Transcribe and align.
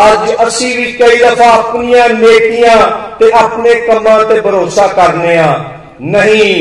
ਅੱਜ 0.00 0.30
ਅਸੀਂ 0.46 0.74
ਵੀ 0.76 0.90
ਕਈ 0.92 1.16
ਦਫਾ 1.18 1.48
ਆਪਣੀਆਂ 1.50 2.08
ਨੇਕੀਆਂ 2.10 2.76
ਤੇ 3.18 3.30
ਆਪਣੇ 3.34 3.74
ਕੰਮਾਂ 3.80 4.18
ਤੇ 4.24 4.40
ਭਰੋਸਾ 4.40 4.86
ਕਰਨੇ 4.88 5.36
ਆ 5.38 5.54
नहीं 6.04 6.54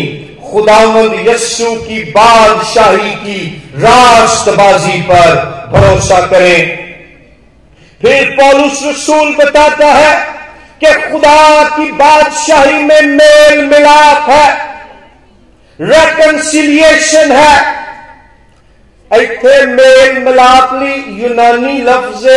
खुदावंद 0.43 1.13
यस्सु 1.27 1.69
की 1.77 1.95
बादशाही 2.11 3.11
की 3.17 3.37
रास्तबाजी 3.77 4.99
पर 5.03 5.31
भरोसा 5.69 6.19
करें 6.27 6.59
फिर 8.01 8.29
पौलुस 8.31 8.83
रसूल 8.83 9.33
बताता 9.35 9.87
है 9.93 10.13
कि 10.81 10.93
खुदा 11.03 11.63
की 11.69 11.91
बादशाही 11.93 12.83
में 12.83 13.01
मेल 13.11 13.65
मिलाप 13.65 14.29
है 14.29 14.47
रेकनसिलिएशन 15.79 17.31
है 17.33 17.55
इतने 19.11 19.65
मेल 19.73 20.23
मिलाप 20.23 20.73
ली 20.75 20.93
यूनानी 21.23 21.77
लफ्ज 21.81 22.27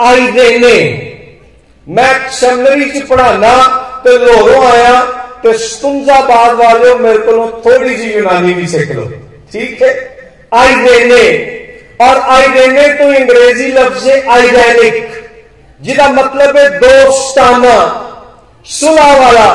आई 0.00 0.26
देने 0.26 0.76
मैं 1.86 2.30
सेमिनरी 2.30 2.90
च 2.90 3.02
पढ़ाना 3.06 3.54
तो 4.04 4.16
लोरों 4.16 4.64
आया 4.66 5.00
तो 5.42 5.52
स्तुंजाबाद 5.52 6.56
वाले 6.56 6.94
मेरे 6.94 7.18
को 7.18 7.62
थोड़ी 7.66 7.94
जी 7.94 8.12
यूनानी 8.12 8.54
भी 8.54 8.66
सीख 8.66 8.90
लो 8.90 9.04
ठीक 9.52 9.82
है? 9.82 9.92
आई 10.54 10.74
देने 10.74 11.22
और 12.06 12.18
आई 12.18 12.46
देने 12.48 12.88
तो 12.88 13.04
अंग्रेज़ी 13.04 13.66
लफ्ज 13.66 14.06
है 14.06 14.26
आइडेनिक 14.28 15.14
जिसका 15.80 16.08
मतलब 16.08 16.56
है 16.56 16.68
दोस्ताना, 16.78 17.76
सुलह 18.64 19.16
वाला, 19.16 19.48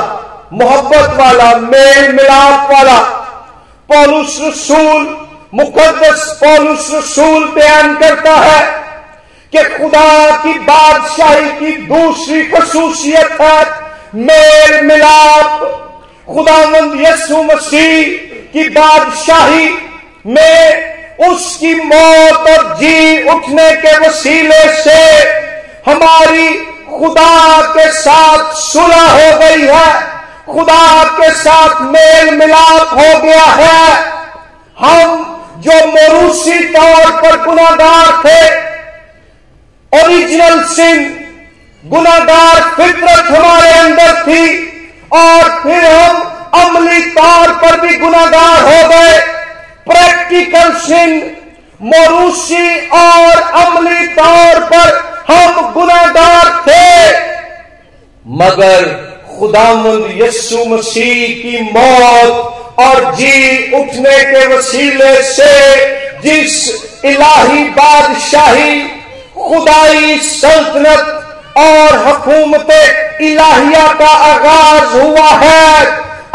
मोहब्बत 0.53 1.09
वाला, 1.19 1.55
मेल 1.55 2.11
मिलाप 2.11 2.71
वाला। 2.71 2.99
पौलुस 3.89 4.37
रसूल 4.41 5.17
मुकदस 5.53 6.39
पौलुस 6.43 6.89
रसूल 6.93 7.45
बयान 7.45 7.95
करता 7.95 8.35
है 8.35 8.80
कि 9.53 9.63
खुदा 9.63 10.35
की 10.37 10.53
बादशाही 10.59 11.49
की 11.51 11.71
दूसरी 11.87 12.43
खसूसियत 12.43 13.41
है 13.41 13.63
मेल 14.15 14.81
मिलाप। 14.81 15.59
खुदावंद 16.27 17.01
यसु 17.01 17.41
मसीह 17.43 18.03
की 18.53 18.67
बादशाही 18.69 19.69
में 20.27 21.27
उसकी 21.27 21.73
मौत 21.75 22.49
और 22.49 22.77
जी 22.79 23.29
उठने 23.29 23.71
के 23.71 23.97
वसीले 23.97 24.63
से 24.83 25.01
हमारी 25.91 26.47
खुदा 26.89 27.61
के 27.67 27.91
साथ 27.91 28.53
सुलह 28.53 29.03
हो 29.09 29.37
गई 29.39 29.67
है। 29.67 29.93
खुदा 30.53 31.03
के 31.19 31.29
साथ 31.31 31.81
मेल 31.81 32.33
मिलाप 32.35 32.93
हो 32.93 33.19
गया 33.19 33.45
है। 33.61 34.11
हम 34.79 35.27
जो 35.57 35.85
मरूसी 35.87 36.59
तौर 36.73 37.11
पर 37.11 37.43
गुनागार 37.45 38.11
थे 38.25 38.70
ओरिजिनल 39.91 40.63
सिंह 40.65 40.99
गुनागार 41.83 42.59
फितरत 42.75 43.31
हमारे 43.31 43.71
अंदर 43.71 44.21
थी, 44.23 44.45
और 45.13 45.49
फिर 45.63 45.85
हम 45.85 46.21
अमली 46.55 47.01
तौर 47.11 47.51
पर 47.61 47.79
भी 47.81 47.97
गुनागार 47.97 48.61
हो 48.61 48.87
गए। 48.89 49.17
प्रैक्टिकल 49.85 50.73
सिंह 50.79 51.11
मरूसी 51.85 52.77
और 52.95 53.41
अमली 53.59 54.07
तौर 54.15 54.59
पर 54.65 54.87
हम 55.29 55.71
गुनागार 55.73 56.49
थे। 56.67 56.89
मगर 58.35 58.89
खुदामंद 59.29 60.09
यस्सु 60.17 60.65
मसीह 60.65 61.27
की 61.35 61.61
मौत 61.71 62.79
और 62.79 63.13
जी 63.15 63.35
उठने 63.75 64.17
के 64.25 64.45
वसीले 64.47 65.13
से 65.25 65.53
जिस 66.23 66.57
इलाही 67.05 67.63
बादशाही 67.71 68.81
खुदाई 69.41 70.17
सल्तनत 70.21 71.17
और 71.59 71.97
हुकूमत 72.05 72.69
इलाहिया 73.21 73.87
का 73.93 74.09
आगाज़ 74.27 74.95
हुआ 74.95 75.29
है। 75.41 75.85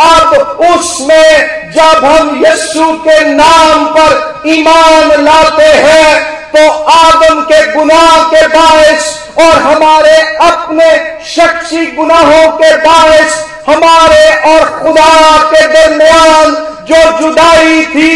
अब 0.07 0.61
उसमें 0.71 1.73
जब 1.73 2.05
हम 2.05 2.43
यस्सु 2.45 2.93
के 3.05 3.19
नाम 3.27 3.87
पर 3.95 4.51
ईमान 4.51 5.25
लाते 5.25 5.73
हैं 5.85 6.15
तो 6.53 6.69
आदम 6.93 7.41
के 7.43 7.61
गुनाह 7.73 8.23
के 8.31 8.47
बायस 8.49 9.15
और 9.39 9.59
हमारे 9.63 10.17
अपने 10.43 10.91
शख्सी 11.27 11.87
गुनाहों 11.87 12.47
के 12.59 12.75
बायस, 12.77 13.35
हमारे 13.67 14.25
और 14.51 14.65
खुदा 14.79 15.37
के 15.51 15.67
दरमियान 15.69 16.55
जो 16.89 17.03
जुदाई 17.19 17.85
थी 17.87 18.13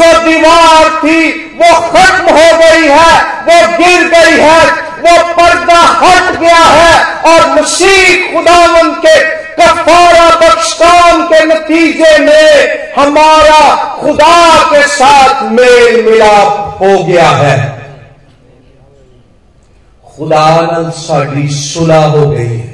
जो 0.00 0.12
दीवार 0.20 0.88
थी, 0.98 1.22
वो 1.54 1.72
खत्म 1.88 2.36
हो 2.36 2.48
गई 2.58 2.86
है, 2.88 3.12
वो 3.46 3.58
गिर 3.78 4.06
गई 4.10 4.38
है, 4.38 4.62
वो 5.00 5.16
पर्दा 5.34 5.80
हट 5.98 6.38
गया 6.40 6.64
है 6.70 6.94
और 7.28 7.50
मसीह 7.50 8.32
खुदावन 8.32 8.90
के 9.04 9.18
कफारा 9.54 10.28
बख्शाम 10.36 11.22
के 11.24 11.44
नतीजे 11.44 12.18
में 12.18 12.94
हमारा 12.96 13.60
खुदा 13.94 14.36
के 14.64 14.82
साथ 14.88 15.42
मेल 15.50 16.04
मिलाप 16.04 16.78
हो 16.80 16.92
गया 17.04 17.28
है। 17.30 17.58
खुदा 20.06 20.90
साड़ी 20.96 21.48
सुलह 21.50 22.04
हो 22.06 22.26
गई 22.26 22.46
है। 22.46 22.68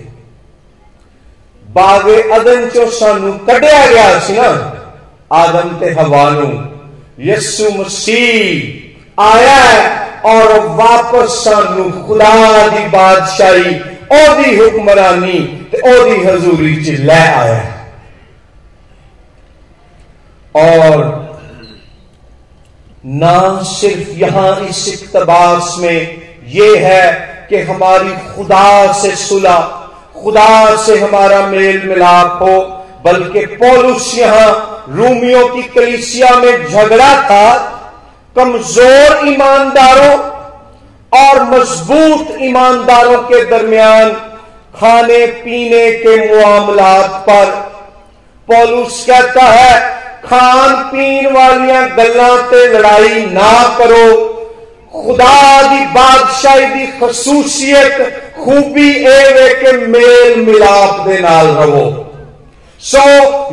बागे 1.65 2.21
अदन 2.33 2.69
चो 2.69 2.91
सानू 2.91 3.33
कटिया 3.49 3.85
गया 3.87 4.09
ना, 4.31 4.49
आदम 5.33 5.77
ते 5.81 5.91
हवा 5.93 6.29
यसु 7.19 7.71
मसीह 7.71 9.23
आया 9.23 9.63
और 10.27 10.59
वापस 10.77 11.39
सानू 11.45 11.91
खुदा 12.07 12.67
की 12.69 12.87
बादशाही, 12.89 13.75
ओदी 14.15 14.57
हुक्मरानी 14.57 15.39
ओदी 15.87 16.23
हजूरी 16.25 16.75
च 16.85 16.99
लै 17.01 17.21
आया। 17.21 17.63
और 20.55 21.05
ना 23.05 23.63
सिर्फ़ 23.63 24.11
यहाँ 24.19 24.61
इस 24.61 24.87
इकतबास 24.93 25.75
में 25.79 26.23
यह 26.49 26.87
है 26.87 27.11
कि 27.51 27.61
हमारी 27.63 28.13
खुदा 28.35 28.93
से 28.93 29.15
सुलह, 29.17 29.61
खुदा 30.15 30.77
से 30.77 30.99
हमारा 30.99 31.47
मेल 31.47 31.83
मिलाप 31.89 32.39
हो, 32.43 32.57
बल्कि 33.05 33.47
पोलुस 33.57 34.15
यहाँ 34.19 34.76
रूमियों 34.89 35.47
की 35.49 35.63
कलिसिया 35.63 36.31
में 36.37 36.67
झगड़ा 36.67 37.13
था, 37.23 37.47
कमज़ोर 38.37 39.29
ईमानदारों 39.29 40.17
और 41.13 41.43
मज़बूत 41.45 42.37
ईमानदारों 42.43 43.23
के 43.23 43.45
दरमियान 43.45 44.11
खाने 44.77 45.27
पीने 45.27 45.91
के 45.93 46.17
मामला 46.35 46.95
पर। 47.29 47.51
पोलुस 48.49 49.05
कहता 49.07 49.43
है, 49.43 49.79
खान 50.25 50.75
पीन 50.85 51.27
वाली 51.33 51.73
गलों 51.97 52.37
ते 52.43 52.67
लड़ाई 52.69 53.25
ना 53.27 53.53
करो। 53.79 54.09
खुदा 54.93 55.63
की 55.63 55.85
बादशाही 55.87 56.67
की 56.67 56.87
खसूसियत 56.99 57.99
खूबी 58.37 58.91
ए 59.07 59.49
के 59.55 59.73
मेल 59.87 60.41
मिलाप 60.41 61.01
के 61.01 61.19
नाल 61.21 61.47
सो 62.81 63.05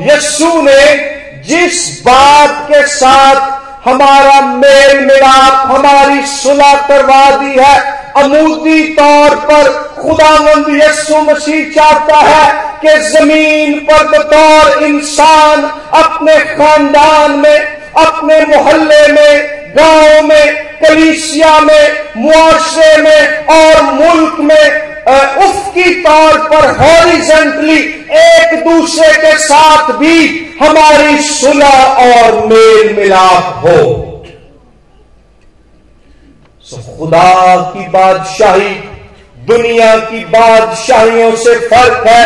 यस्सु 0.04 0.62
ने 0.62 0.84
जिस 1.48 2.02
बात 2.02 2.66
के 2.72 2.86
साथ 2.88 3.62
हमारा 3.88 4.42
मेल 4.42 5.00
मिलाप, 5.00 5.72
हमारी 5.72 6.26
सुलह 6.28 6.74
करवा 6.88 7.30
दी 7.32 7.60
है 7.60 7.80
अमूदी 8.18 8.84
तौर 8.94 9.36
पर 9.36 9.72
खुदावंद 10.02 10.66
यस्सु 10.82 11.22
मसीह 11.22 11.70
चाहता 11.76 12.20
है 12.20 12.52
कि 12.82 12.98
ज़मीन 13.10 13.80
पर 13.80 14.08
बतौर 14.08 14.84
इंसान 14.84 15.64
अपने 16.04 16.38
खानदान 16.56 17.32
में, 17.32 17.60
अपने 17.98 18.40
मोहल्ले 18.46 19.08
में, 19.08 19.50
गाँव 19.76 20.28
में, 20.28 20.56
कलीसिया 20.80 21.60
में 21.60 21.98
मुआशरे 22.18 22.98
में 22.98 23.46
और 23.58 23.82
मुल्क 23.94 24.40
में 24.40 24.93
उफकी 25.06 25.94
तौर 26.04 26.38
पर 26.50 26.70
हॉरिजेंटली 26.80 27.80
एक 28.18 28.64
दूसरे 28.64 29.12
के 29.14 29.38
साथ 29.40 29.92
भी 29.92 30.18
हमारी 30.62 31.18
सुलह 31.24 31.78
और 32.04 32.46
मेल 32.46 32.96
मिलाप 32.96 33.62
हो 33.66 34.10
खुदा 36.98 37.56
की 37.74 37.88
बादशाही, 37.88 38.70
दुनिया 39.48 39.96
की 39.96 40.20
बादशाहियों 40.26 41.36
से 41.36 41.56
फ़र्क 41.70 42.08
है। 42.08 42.26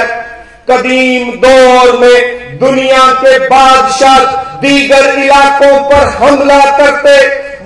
कदीम 0.69 1.31
दौर 1.41 1.97
में 1.97 2.59
दुनिया 2.59 3.06
के 3.13 3.38
बादशाह 3.39 4.19
दीगर 4.62 5.19
इलाकों 5.23 5.77
पर 5.89 6.07
हमला 6.15 6.59
करते 6.77 7.18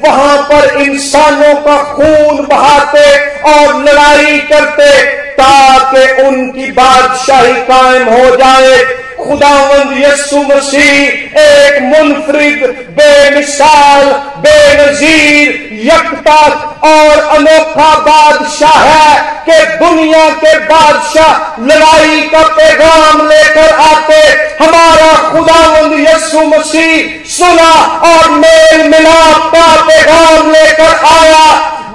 वहाँ 0.04 0.38
पर 0.44 0.82
इंसानों 0.82 1.54
का 1.62 1.78
खून 1.94 2.46
बहाते 2.46 3.06
और 3.52 3.84
लड़ाई 3.84 4.40
करते 4.52 4.90
ताकि 5.34 6.24
उनकी 6.24 6.72
बादशाही 6.72 7.54
कायम 7.68 8.10
हो 8.10 8.36
जाए। 8.36 8.76
खुदावंद 9.24 9.98
यसु 9.98 10.38
मसीह, 10.38 11.40
एक 11.42 11.82
मुनफरिद, 11.82 12.64
बेमिसाल, 12.92 14.06
बेनजीर 14.38 15.70
यकता 15.86 16.40
और 16.84 17.20
अनोखा 17.36 17.90
बादशाह 18.00 18.80
है 18.80 19.20
कि 19.46 19.66
दुनिया 19.78 20.30
के 20.36 20.58
बादशाह 20.66 21.62
लड़ाई 21.62 22.22
का 22.22 22.44
पैगाम 22.48 23.28
लेकर 23.30 23.74
आते। 23.82 24.22
हमारा 24.64 25.12
खुदावंद 25.32 26.00
यसु 26.00 26.46
मसीह 26.48 27.30
सुना 27.30 27.72
और 28.08 28.30
मेल 28.30 28.88
मिलाप 28.90 29.52
का 29.56 29.68
पैगाम 29.82 30.52
लेकर 30.52 31.06
आया। 31.12 31.46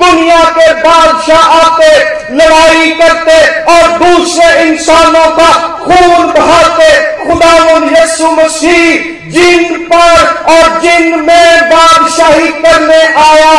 दुनिया 0.01 0.43
के 0.51 0.73
बादशाह 0.73 1.39
आते, 1.39 1.91
लड़ाई 2.35 2.91
करते 2.91 3.39
और 3.73 3.89
दूसरे 3.99 4.63
इंसानों 4.63 5.31
का 5.31 5.76
खून 5.87 6.33
बहाते 6.33 6.91
खुदा 7.27 7.53
यसु 8.01 8.31
मसीह, 8.31 9.31
जिन 9.31 9.79
पर 9.85 10.25
और 10.53 10.81
जिन 10.81 11.21
में 11.21 11.63
बादशाही 11.63 12.49
करने 12.49 13.03
आया, 13.23 13.55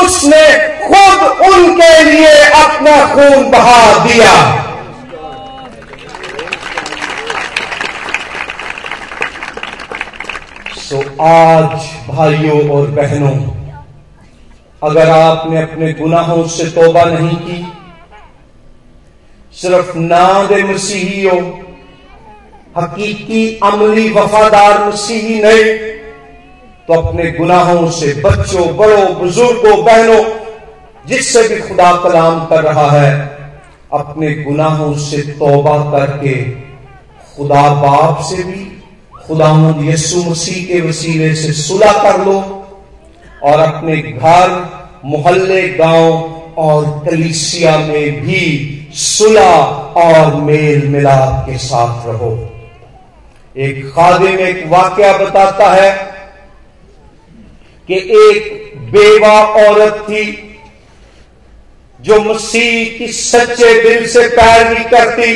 उसने 0.00 0.44
खुद 0.88 1.22
उनके 1.48 2.04
लिए 2.04 2.34
अपना 2.44 3.14
खून 3.14 3.50
बहा 3.50 4.06
दिया। 4.06 4.32
सो 10.76 10.98
आज, 11.22 11.78
भाइयों 12.08 12.70
और 12.70 12.86
बहनों, 12.86 13.36
अगर 14.82 15.10
आपने 15.10 15.62
अपने 15.62 15.92
गुनाहों 15.92 16.46
से 16.48 16.64
तोबा 16.64 17.04
नहीं 17.04 17.36
की, 17.36 17.72
सिर्फ़ 19.52 19.98
नाद 19.98 20.52
मसीही 20.52 21.26
हो 21.26 21.40
हकीकी 22.78 23.60
अमली 23.62 24.10
वफादार 24.10 24.88
मसीही 24.88 25.42
नहीं। 25.42 25.92
तो 26.88 26.94
अपने 26.94 27.30
गुनाहों 27.30 27.90
से 27.90 28.22
बच्चों, 28.24 28.76
बड़ों, 28.76 29.14
बुज़ुर्गों, 29.14 29.84
बहनों, 29.84 30.24
जिससे 31.06 31.48
भी 31.48 31.60
खुदा 31.60 31.92
कलाम 31.92 32.46
कर 32.46 32.62
रहा 32.62 32.90
है, 32.90 33.20
अपने 33.92 34.34
गुनाहों 34.34 34.94
से 34.94 35.16
तौबा 35.16 35.78
करके 35.78 36.50
खुदा 37.36 37.74
बाप 37.74 38.22
से 38.22 38.42
भी, 38.42 38.82
खुदा 39.26 39.74
यसु 39.84 40.30
मसीह 40.30 40.66
के 40.66 40.80
वसीले 40.80 41.34
से 41.34 41.52
सुलह 41.52 41.92
कर 41.92 42.24
लो 42.24 42.66
और 43.42 43.60
अपने 43.60 43.96
घर, 43.96 44.68
मोहल्ले, 45.04 45.68
गाँव 45.68 46.42
और 46.58 47.04
कलीसिया 47.06 47.78
में 47.78 48.20
भी 48.20 48.78
सुलह 48.94 49.56
और 49.96 50.34
मेल 50.34 50.88
मिलाप 50.88 51.46
के 51.50 51.58
साथ 51.58 52.06
रहो। 52.06 52.51
एक 53.56 53.88
खादिम 53.88 54.38
एक 54.40 54.66
वाक्य 54.68 55.12
बताता 55.18 55.68
है 55.70 55.90
कि 57.88 57.96
एक 58.20 58.72
बेवा 58.92 59.32
औरत 59.62 59.98
थी 60.02 60.24
जो 62.00 62.20
मसीह 62.22 62.98
की 62.98 63.08
सच्चे 63.12 63.72
दिल 63.82 64.06
से 64.06 64.26
पैरवी 64.28 64.84
करती 64.90 65.34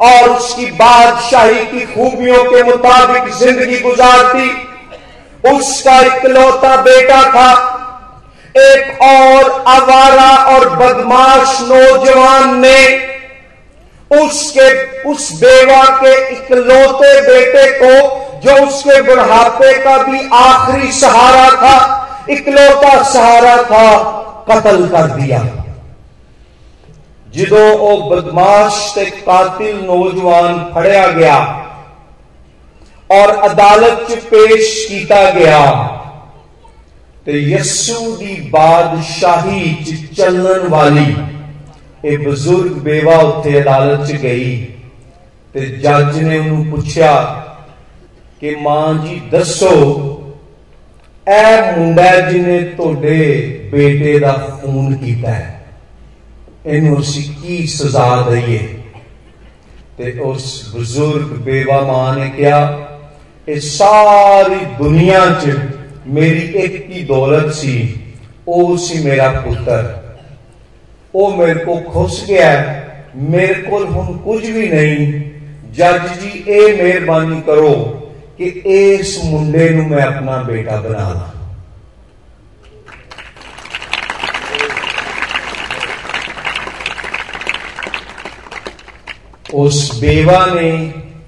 और 0.00 0.28
उसकी 0.30 0.66
बादशाही 0.72 1.64
की 1.66 1.84
खूबियों 1.86 2.42
के 2.44 2.62
मुताबिक 2.62 3.32
ज़िंदगी 3.34 3.78
गुजारती। 3.80 4.50
उसका 5.50 6.00
इकलौता 6.06 6.76
बेटा 6.82 7.22
था। 7.30 7.52
एक 8.58 9.02
और 9.02 9.50
आवारा 9.68 10.30
और 10.52 10.68
बदमाश 10.76 11.58
नौजवान 11.62 12.58
ने 12.60 12.78
उसके, 14.10 15.02
उस 15.02 15.32
बेवा 15.32 15.84
के 15.84 16.32
इकलौते 16.32 17.20
बेटे 17.20 17.66
को, 17.72 17.94
जो 18.40 18.66
उसके 18.66 19.02
बुढ़ापे 19.02 19.72
का 19.78 19.96
भी 20.02 20.28
आखिरी 20.32 20.92
सहारा 20.92 21.50
था, 21.50 22.26
इकलौता 22.30 23.02
सहारा 23.02 23.56
था, 23.62 23.88
कत्ल 24.50 24.88
कर 24.88 25.06
दिया। 25.06 25.42
जो 27.28 27.96
बदमाश 28.10 28.92
ते 28.94 29.04
कातिल 29.04 29.76
नौजवान 29.76 30.72
फड़िया 30.74 31.06
गया 31.06 31.36
और 33.10 33.28
अदालत 33.28 34.06
च 34.10 34.14
पेश 34.14 34.86
किया 34.90 35.30
गया 35.30 35.60
तो 37.26 37.32
यस्सू 37.32 38.12
की 38.12 38.34
बादशाही 38.50 39.74
चलन 40.16 40.68
वाली 42.04 42.08
ए 42.08 42.16
बुज़ुर्ग 42.16 42.72
बेवा 42.82 43.16
उत्थे 43.16 43.60
अदालत 43.60 44.08
च 44.08 44.12
गई 44.12 44.56
ते 45.54 45.66
जज 45.78 46.16
ने 46.22 46.38
उन्होंने 46.38 46.70
पूछा 46.70 47.12
कि 48.40 48.56
माँ 48.56 49.06
जी 49.06 49.20
दसो 49.30 49.74
ए 51.26 51.76
मुंडा 51.76 52.30
जिन्हें 52.30 52.78
थोड़े 52.78 53.18
बेटे 53.72 54.18
का 54.20 54.32
खून 54.62 54.94
किया 54.94 55.30
है 55.30 55.58
इन 56.66 56.94
की 57.00 57.66
सजा 57.66 58.30
दईए 58.30 58.58
ते 59.98 60.18
उस 60.20 60.72
बुज़ुर्ग 60.74 61.40
बेवा 61.44 61.80
माँ 61.80 62.16
ने 62.16 62.28
कहा 62.30 62.86
इस 63.48 63.78
सारी 63.78 64.64
दुनिया 64.76 65.24
च 65.40 65.60
मेरी 66.06 66.46
एक 66.62 66.86
ही 66.90 67.02
दौलत 67.04 67.52
सी 67.52 67.74
ओ 68.48 68.76
सी 68.76 69.04
मेरा 69.04 69.28
पुत्र 69.40 69.99
ओ 71.14 71.30
मेरे 71.36 71.64
को 71.64 71.76
खुश 71.90 72.24
गया 72.26 72.50
मेरे 73.16 73.54
को 73.54 73.78
हम 73.84 74.18
कुछ 74.18 74.46
भी 74.46 74.68
नहीं। 74.68 75.06
जज 75.72 76.06
जी, 76.20 76.44
ए 76.48 76.82
मेहरबानी 76.82 77.40
करो 77.40 77.72
कि 78.38 78.44
इस 78.74 79.20
मुंडे 79.24 79.68
मैं 79.70 80.02
अपना 80.02 80.36
बेटा 80.42 80.76
बना 80.80 81.08
ला। 81.10 81.36
उस 89.54 90.00
बेवा 90.00 90.46
ने 90.46 90.70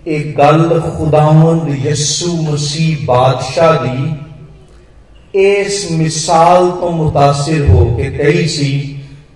एक 0.08 0.34
गल 0.36 0.80
खुदावंद 0.80 1.86
यस्सु 1.86 2.32
मसीह 2.42 3.04
बादशाह 3.06 3.72
दी। 3.76 4.02
इस 5.40 5.88
मिसाल 5.92 6.70
तो 6.70 6.90
मुतासिर 6.90 7.70
हो 7.70 7.84
के 7.96 8.10
कही 8.18 8.48
सी 8.48 8.70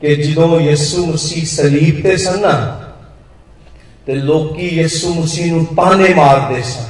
जो 0.03 0.61
यस्सु 0.61 1.05
मसीह 1.07 1.45
सलीब 1.47 2.03
ते 2.03 2.17
सन 2.19 2.41
ना, 2.41 2.53
ते 4.07 4.15
लोकी 4.15 4.69
यस्सु 4.81 5.09
मसीह 5.15 5.53
नु 5.53 5.63
ताने 5.73 6.09
मारते 6.15 6.63
सन, 6.63 6.87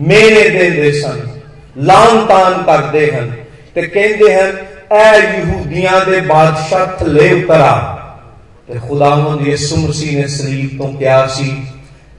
मेरे 0.00 0.48
देंदे 0.50 0.92
सन 1.00 1.18
लान 1.86 2.24
तान 2.26 2.62
करते 2.64 3.04
हैं 3.12 3.26
ते 3.74 3.82
कहते 3.84 4.32
हैं 4.32 4.50
ए 4.92 5.04
यहूदियाँ 5.18 6.00
दे 6.06 6.20
बादशाह 6.30 6.86
थले 6.98 7.28
उतरा 7.34 7.74
ते 8.68 8.78
खुदावंद 8.80 9.46
यस्सु 9.48 9.76
मसीह 9.76 10.18
ने 10.18 10.28
सलीब 10.30 10.78
तो 10.78 10.86
क्या 10.98 11.20
सी 11.26 11.50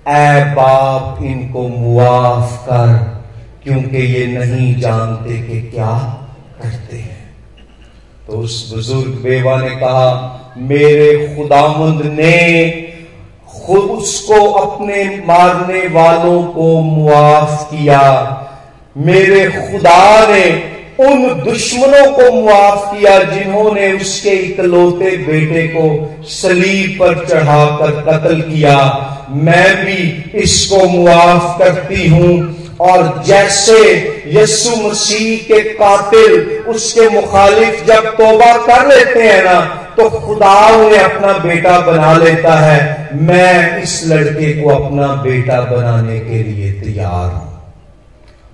ए 0.08 0.54
बाप 0.56 1.24
इनको 1.24 1.68
मुआफ 1.70 2.50
कर, 2.68 2.90
क्योंकि 3.64 3.98
ये 3.98 4.26
नहीं 4.28 4.76
जानते 4.82 5.38
कि 5.48 5.62
क्या 5.70 5.94
करते 6.62 6.98
हैं। 6.98 7.15
तो 8.28 8.38
उस 8.38 8.74
बुज़ुर्ग 8.74 9.14
बेवा 9.24 9.56
ने 9.62 9.70
कहा, 9.70 10.12
मेरे 10.58 11.36
खुदामंद 11.36 12.02
ने 12.12 12.70
खुद 13.50 13.90
उसको 13.92 14.40
अपने 14.52 15.04
मारने 15.28 15.88
वालों 15.88 16.42
को 16.44 16.80
मुआफ 16.82 17.68
किया। 17.72 18.02
मेरे 18.98 19.46
खुदा 19.52 20.28
ने 20.28 20.46
उन 21.00 21.24
दुश्मनों 21.44 22.12
को 22.12 22.32
मुआफ 22.32 22.92
किया 22.94 23.18
जिन्होंने 23.24 23.92
उसके 23.94 24.30
इकलौते 24.30 25.16
बेटे 25.18 25.68
को 25.68 25.88
सलीब 26.26 26.98
पर 27.00 27.26
चढ़ाकर 27.26 27.92
कत्ल 28.02 28.42
किया। 28.42 28.78
मैं 29.30 29.86
भी 29.86 29.98
इसको 30.40 30.86
मुआफ 30.88 31.58
करती 31.60 32.08
हूँ 32.08 32.34
और 32.82 33.24
जैसे 33.28 33.82
यस्सु 34.28 34.76
मसीह 34.82 35.38
के 35.44 35.62
कातिल, 35.74 36.34
उसके 36.68 37.10
मुखालिफ 37.10 37.86
जब 37.86 38.10
तोबा 38.12 38.56
कर 38.58 38.88
लेते 38.88 39.24
हैं 39.24 39.44
ना 39.44 39.60
तो 39.98 40.10
खुदा 40.10 40.56
उन्हें 40.76 41.00
अपना 41.00 41.34
बेटा 41.40 41.80
बना 41.82 42.12
लेता 42.14 42.54
है। 42.54 43.10
मैं 43.22 43.82
इस 43.84 44.02
लड़के 44.08 44.52
को 44.54 44.70
अपना 44.70 45.08
बेटा 45.24 45.60
बनाने 45.62 46.20
के 46.20 46.44
लिए 46.44 46.72
तैयार 46.72 47.32
हूँ। 47.32 47.54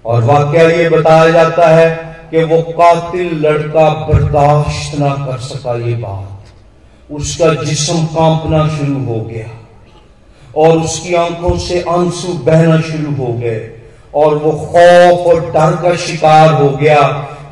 और 0.06 0.24
वाक्य 0.24 0.68
ये 0.78 0.90
बताया 0.90 1.30
जाता 1.30 1.68
है 1.68 1.90
कि 2.32 2.44
वो 2.44 2.62
कातिल 2.72 3.34
लड़का 3.46 3.90
बर्दाश्त 4.06 5.00
ना 5.00 5.10
कर 5.26 5.40
सका 5.40 5.76
ये 5.88 5.96
बात। 5.96 7.12
उसका 7.12 7.54
जिस्म 7.64 8.06
कांपना 8.06 8.68
शुरू 8.78 9.04
हो 9.06 9.20
गया 9.22 9.50
और 10.56 10.78
उसकी 10.78 11.14
आँखों 11.16 11.58
से 11.58 11.84
आँसू 11.90 12.34
बहना 12.46 12.80
शुरू 12.82 13.16
हो 13.16 13.34
गए। 13.34 13.60
और 14.16 14.36
वो 14.36 14.52
खौफ 14.52 15.28
और 15.28 15.40
डर 15.52 15.76
का 15.82 15.96
शिकार 15.98 16.54
हो 16.54 16.70
गया, 16.70 17.02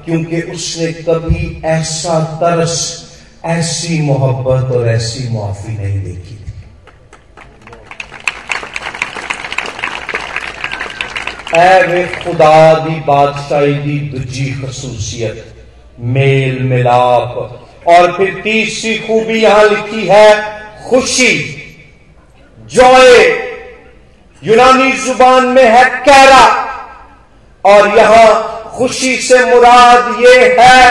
क्योंकि 0.06 0.42
उसने 0.42 0.92
कभी 1.04 1.62
ऐसा 1.66 2.20
तरस, 2.42 2.76
ऐसी 3.46 4.02
मोहब्बत 4.02 4.76
और 4.76 4.88
ऐसी 4.88 5.28
माफ़ी 5.30 5.78
नहीं 5.78 6.04
देखी 6.04 6.36
थी। 6.36 6.38
खुदा 12.24 12.74
दी 12.74 13.00
बादशाही 13.00 13.74
दी 13.74 14.00
दूजी 14.10 14.52
खसूसियत, 14.52 15.46
मेल 16.00 16.60
मिलाप। 16.64 17.36
और 17.88 18.12
फिर 18.18 18.42
तीसरी 18.44 18.98
खूबी 18.98 19.42
यहाँ 19.42 19.64
लिखी 19.64 20.08
है, 20.08 20.28
खुशी, 20.90 21.36
जॉय। 22.68 23.49
यूनानी 24.44 24.92
ज़ुबान 24.98 25.46
में 25.48 25.64
है 25.66 25.84
कैरा, 26.04 26.46
और 27.64 27.98
यहाँ 27.98 28.28
खुशी 28.78 29.16
से 29.22 29.44
मुराद 29.46 30.20
ये 30.22 30.36
है 30.60 30.84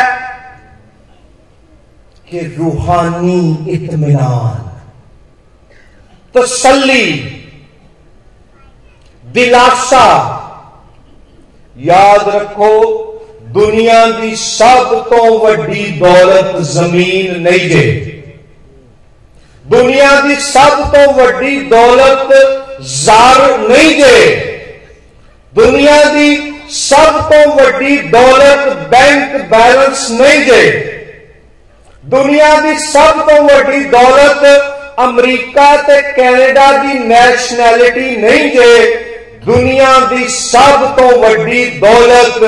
कि 2.29 2.41
रूहानी 2.57 3.73
इतमान 3.75 4.65
तसल्ली 6.35 7.07
दिलासा, 9.25 10.07
याद 11.77 12.29
रखो, 12.29 12.75
दुनिया 13.55 14.05
की 14.13 14.35
सब 14.37 15.07
तो 15.11 15.23
वही 15.39 15.85
दौलत 15.99 16.57
ज़मीन 16.67 17.41
नहीं 17.43 17.69
जे 17.69 17.87
दुनिया 19.65 20.11
की 20.21 20.35
सब 20.43 20.91
तो 20.95 21.11
वही 21.13 21.61
दौलत 21.71 22.58
जार 22.81 23.59
नहीं 23.61 23.95
जे 23.95 24.19
दुनिया 25.55 25.99
की 26.05 26.31
सब 26.71 27.19
तो 27.33 27.39
वही 27.51 27.97
दौलत 28.09 28.69
बैंक 28.91 29.35
बैलेंस 29.51 30.07
नहीं 30.11 30.45
जे 30.45 30.63
दुनिया 32.05 32.55
की 32.61 32.79
सब 32.79 33.27
तो 33.31 33.43
वही 33.43 33.81
दौलत 33.95 34.45
अमरीका 34.99 35.75
कैनेडा 35.87 36.71
की 36.73 36.99
नैशनैलिटी 36.99 38.17
नहीं 38.17 38.51
जे 38.51 38.75
दुनिया 39.47 39.99
की 40.09 40.29
सब 40.29 40.97
तो 40.99 41.09
वही 41.21 41.65
दौलत, 41.81 42.41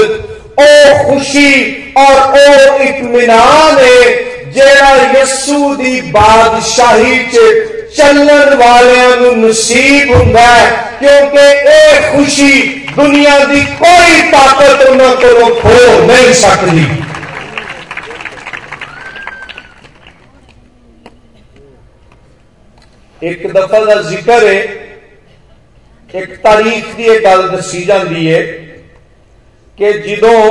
ओ 0.61 0.65
खुशी 1.05 1.53
और 1.99 2.19
ओ 2.39 2.79
इतमान 2.83 3.79
है, 3.79 4.51
जेड़ा 4.53 5.21
यस्सू 5.21 5.75
की 5.77 6.01
बादशाही 6.11 7.19
चलन 7.97 8.55
वाले 8.57 9.33
नसीब 9.37 10.13
होंगे 10.13 10.55
क्योंकि 10.99 11.47
खुशी 12.11 12.53
दुनिया 12.97 13.39
की 13.45 13.61
कोई 13.77 14.21
ताकत 14.31 14.89
उन्होंने 14.89 15.33
को 15.35 15.55
खो 15.61 15.77
नहीं 16.07 16.33
सकती 16.41 16.85
एक 23.23 23.47
दफ़ा 23.53 23.85
का 23.85 23.95
ज़िक्र 24.03 24.47
है, 24.47 24.61
एक 26.11 26.37
तारीख 26.45 26.85
की 26.97 27.19
गल 27.21 27.49
दसी 27.49 27.83
जाती 27.85 28.27
है 28.27 28.43
कि 29.79 29.93
जदों 30.07 30.45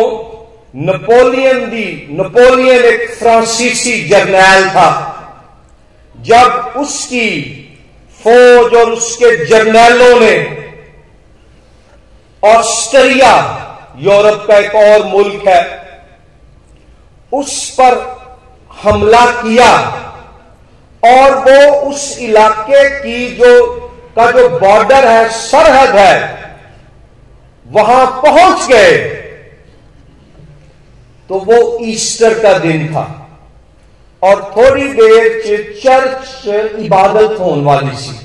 नपोलियन 0.88 1.66
दी, 1.70 1.88
नपोलियन 2.12 2.84
एक 2.86 3.10
फ्रांसीसी 3.20 4.02
जर्नैल 4.10 4.70
था 4.70 4.90
जब 6.20 6.74
उसकी 6.78 7.30
फौज 8.20 8.74
और 8.76 8.92
उसके 8.92 9.46
जर्नैलों 9.46 10.20
ने 10.20 10.36
ऑस्ट्रिया, 12.44 13.34
यूरोप 13.98 14.46
का 14.48 14.58
एक 14.58 14.76
और 14.76 15.06
मुल्क 15.08 15.48
है, 15.48 15.62
उस 17.32 17.70
पर 17.80 17.98
हमला 18.72 19.26
किया 19.32 19.72
और 21.04 21.36
वो 21.40 21.72
उस 21.90 22.18
इलाके 22.20 22.90
की 22.90 23.30
जो, 23.36 23.54
का 24.16 24.30
जो 24.32 24.50
बॉर्डर 24.50 25.08
है, 25.08 25.30
सरहद 25.30 25.96
है, 25.96 26.40
वहाँ 27.66 28.06
पहुँच 28.22 28.68
गए 28.68 28.98
तो 31.30 31.40
वो 31.40 31.78
ईस्टर 31.86 32.40
का 32.40 32.58
दिन 32.60 32.88
था। 32.94 33.19
और 34.22 34.42
थोड़ी 34.58 34.88
देर 34.94 35.80
चर्च 35.84 36.48
इबादत 36.80 37.40
होने 37.40 37.64
वाली 37.64 37.96
सी। 37.98 38.16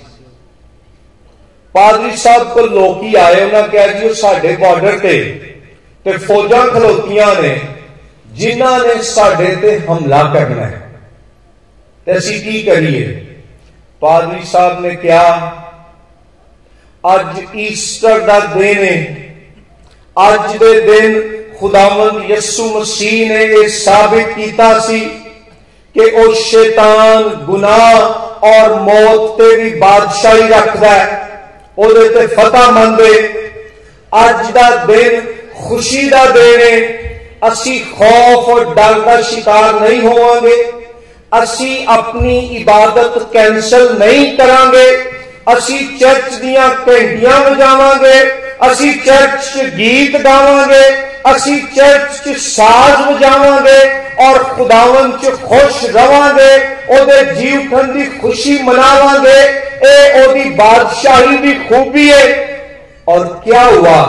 पादरी 1.75 2.17
साहब 2.17 2.53
को 2.55 2.63
ही 3.01 3.15
आए 3.15 3.41
उन्हें 3.43 3.71
कहा, 3.71 3.87
जी 3.89 4.15
साढ़े 4.15 4.57
बॉर्डर 4.57 4.99
से 4.99 5.19
ते 6.07 6.17
फौजा 6.19 6.65
खलोतियाँ 6.69 7.35
ने, 7.35 7.55
जिन्होंने 8.33 9.03
साढ़े 9.03 9.55
ते 9.57 9.77
हमला 9.87 10.23
करना 10.35 10.67
है। 10.67 10.79
ते 12.07 12.13
असी 12.13 12.41
की 12.41 12.63
करिए? 12.63 13.05
पादरी 14.03 14.45
साहब 14.45 14.85
ने 14.85 14.95
कहा 14.97 15.61
अज 17.05 17.43
ईस्टर 17.57 18.27
का 18.27 18.39
दिन 18.55 18.79
है। 18.79 18.99
अज 20.17 20.55
के 20.55 20.81
दिन 20.83 21.09
खुदावंद 21.59 22.31
यस्सु 22.31 22.65
मसीह 22.71 23.29
ने 23.29 23.45
यह 23.45 23.69
साबित 23.71 24.29
किया 24.37 24.79
कि 25.95 26.11
वह 26.11 26.35
शैतान, 26.37 27.23
गुनाह 27.47 27.99
और 28.47 28.81
मौत 28.83 29.31
ते 29.39 29.57
भी 29.57 29.71
बादशाही 29.81 30.49
रखता 30.49 30.91
है 30.91 31.23
वो 31.79 31.89
फतह 32.29 32.71
मंदे 32.71 33.15
अज 34.13 34.51
का 34.51 34.69
दिन 34.87 35.21
खुशी 35.59 36.09
का 36.11 36.25
दिन 36.31 36.61
है। 36.61 36.77
असी 37.43 37.79
खौफ 37.91 38.49
और 38.49 38.65
डर 38.75 39.01
का 39.01 39.21
शिकार 39.23 39.81
नहीं 39.81 40.01
होवे 40.03 40.57
असी 41.33 41.85
अपनी 41.91 42.39
इबादत 42.57 43.15
कैंसल 43.33 43.89
नहीं 43.99 44.27
करा 44.37 44.63
असी 45.49 45.79
चर्च 45.99 46.33
दिया 46.35 46.69
घंटिया 46.69 47.39
बजावे 47.41 48.19
असी 48.63 48.93
चर्च 49.01 49.53
गीत 49.75 50.17
गावे 50.23 50.85
असी 51.27 51.61
चर्च 51.61 52.37
साज 52.37 53.15
बजावे 53.15 54.05
और 54.27 54.45
खुदावन 54.45 55.13
च 55.13 55.31
खुश 55.31 55.85
रवांगे, 55.85 56.57
ओदे 57.01 57.35
जी 57.35 57.57
उठन 57.57 57.87
की 57.87 58.19
खुशी 58.19 58.63
मनावांगे। 58.63 59.65
ए, 59.89 60.27
ओदी 60.27 60.45
बादशाही 60.45 61.37
की 61.37 61.55
खूबी 61.55 62.09
है। 62.09 62.55
और 63.09 63.41
क्या 63.45 63.63
हुआ 63.63 64.03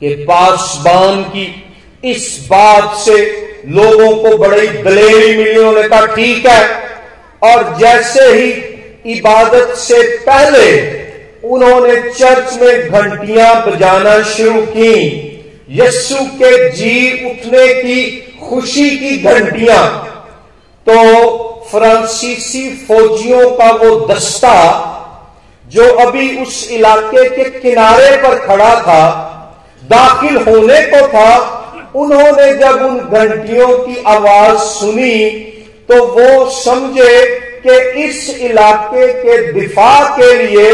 कि 0.00 0.14
पासबान 0.14 1.22
की 1.22 1.74
इस 2.04 2.46
बात 2.50 2.96
से 2.96 3.46
लोगों 3.68 4.16
को 4.16 4.38
बड़ी 4.38 4.68
दलेरी 4.68 5.36
मिली, 5.38 5.56
उन्होंने 5.56 5.88
कहा, 5.88 6.06
ठीक 6.06 6.46
है। 6.46 6.82
और 7.42 7.76
जैसे 7.80 8.24
ही 8.24 8.50
इबादत 9.06 9.74
से 9.76 10.16
पहले 10.16 11.00
उन्होंने 11.48 11.96
चर्च 11.96 12.62
में 12.62 12.90
घंटियाँ 12.90 13.66
बजाना 13.66 14.22
शुरू 14.22 14.60
की 14.62 15.26
यस्सु 15.70 16.24
के 16.36 16.70
जी 16.70 17.30
उठने 17.30 17.66
की 17.74 18.04
खुशी 18.40 18.90
की 18.90 19.16
घंटियाँ। 19.22 19.84
तो 20.86 20.96
फ्रांसीसी 21.70 22.68
फौजियों 22.78 23.50
का 23.50 23.70
वो 23.72 23.90
दस्ता, 24.06 24.56
जो 25.66 25.84
अभी 25.96 26.36
उस 26.42 26.70
इलाके 26.70 27.28
के 27.28 27.44
किनारे 27.60 28.16
पर 28.16 28.38
खड़ा 28.38 28.74
था, 28.80 29.02
दाखिल 29.84 30.36
होने 30.38 30.80
को 30.86 31.06
था, 31.08 31.32
उन्होंने 31.96 32.52
जब 32.54 32.82
उन 32.82 32.98
घंटियों 32.98 33.68
की 33.78 34.02
आवाज़ 34.06 34.58
सुनी 34.60 35.28
तो 35.88 36.04
वो 36.06 36.50
समझे 36.52 37.24
कि 37.64 37.78
इस 38.02 38.28
इलाके 38.40 39.06
के 39.14 39.52
दिफा 39.52 40.16
के 40.16 40.32
लिए 40.34 40.66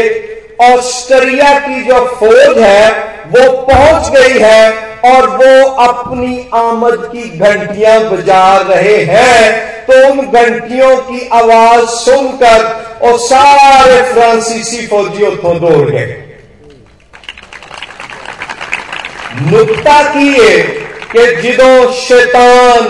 ऑस्ट्रिया 0.61 1.59
की 1.59 1.83
जो 1.83 2.05
फौज 2.19 2.57
है, 2.57 2.89
वो 3.27 3.49
पहुँच 3.61 4.09
गई 4.09 4.39
है 4.39 4.71
और 5.05 5.27
वो 5.29 5.69
अपनी 5.69 6.49
आमद 6.53 7.09
की 7.11 7.23
घंटियाँ 7.39 7.99
बजा 8.01 8.57
रहे 8.57 8.97
हैं। 9.03 9.85
तो 9.85 10.07
उन 10.07 10.21
घंटियों 10.21 10.95
की 10.97 11.27
आवाज़ 11.33 11.85
सुनकर 11.89 12.63
और 13.03 13.17
सारे 13.19 14.01
फ्रांसीसी 14.13 14.87
फौजी 14.87 15.25
उतो 15.25 15.53
दौड़ 15.59 15.89
गए। 15.89 16.23
नुकता 19.41 20.01
किए 20.03 20.57
कि 21.11 21.25
जिदों 21.41 21.91
शैतान, 21.91 22.87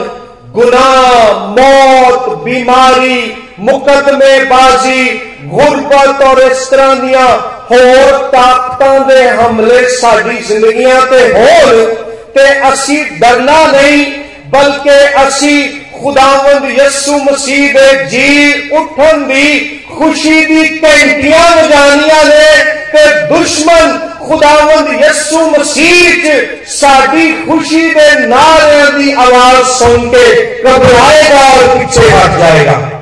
गुनाह, 0.53 1.45
मौत, 1.49 2.29
बीमारी, 2.37 3.43
मुकदमेबाजी, 3.59 5.03
गुरबत 5.43 6.21
और 6.21 6.39
इस 6.41 6.69
तरह 6.71 6.93
दिया 6.95 7.25
होर 7.71 8.11
ताकतों 8.33 8.99
के 9.05 9.21
हमले 9.39 9.81
साड़ी 9.91 10.37
जिंदगियाँ 10.47 11.01
ते 11.09 11.21
होर 11.33 11.83
ते 12.35 12.47
असी 12.69 13.03
डरना 13.19 13.59
नहीं 13.71 14.05
बल्कि 14.53 14.97
असी 15.21 15.57
खुदावंद 16.01 16.69
यसु 16.79 17.17
मसीह 17.23 17.73
दे 17.73 17.89
जी 18.09 18.69
उठन 18.77 19.23
दी 19.27 19.47
खुशी 19.97 20.41
दी 20.45 20.63
घंटियाँ 20.79 21.47
बजानिया 21.55 22.21
ने 22.23 22.51
ते 22.91 23.05
दुश्मन 23.29 23.97
खुदावंद 24.27 24.93
यसु 25.03 25.45
मसीह 25.51 26.21
च 26.23 26.35
साड़ी 26.71 27.31
खुशी 27.45 27.89
दे 27.93 28.09
नारे 28.27 28.83
की 28.97 29.11
आवाज़ 29.25 29.65
सुन 29.73 30.07
के 30.13 30.27
घबराएगा 30.63 31.41
और 31.49 31.67
पीछे 31.77 32.09
हट 32.09 32.39
जाएगा 32.39 32.96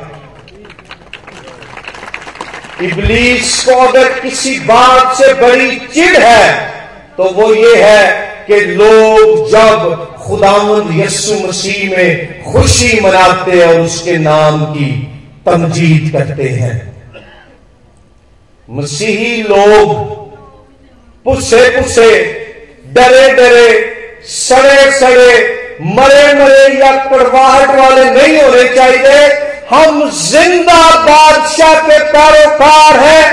इबलीस 2.83 3.63
को 3.65 3.71
अगर 3.71 4.19
किसी 4.19 4.59
बात 4.59 5.15
से 5.17 5.33
बड़ी 5.33 5.75
चिड़ 5.93 6.17
है 6.17 6.73
तो 7.17 7.23
वो 7.23 7.53
ये 7.53 7.75
है 7.75 8.07
कि 8.47 8.59
लोग 8.61 9.49
जब 9.51 10.15
खुदावंद 10.17 10.99
यस्सु 10.99 11.35
मसीह 11.47 11.89
में 11.89 12.43
खुशी 12.43 12.99
मनाते 12.99 13.61
और 13.63 13.79
उसके 13.79 14.17
नाम 14.17 14.65
की 14.65 14.89
तमजीद 15.45 16.11
करते 16.11 16.49
हैं। 16.49 16.73
मसीही 18.69 19.41
लोग 19.43 19.95
पुसे 21.25 21.69
पुसे 21.69 22.09
डरे 22.87 23.29
डरे, 23.29 23.69
सड़े 24.25 24.91
सड़े, 24.91 25.33
मरे 25.81 26.33
मरे 26.33 26.79
या 26.79 26.91
कड़वाहट 27.05 27.69
वाले 27.69 28.09
नहीं 28.11 28.41
होने 28.41 28.63
चाहिए। 28.75 29.44
हम 29.69 30.09
ज़िंदा 30.11 30.81
बादशाह 31.05 31.73
के 31.81 31.97
पैरोकार 32.11 32.99
हैं 32.99 33.23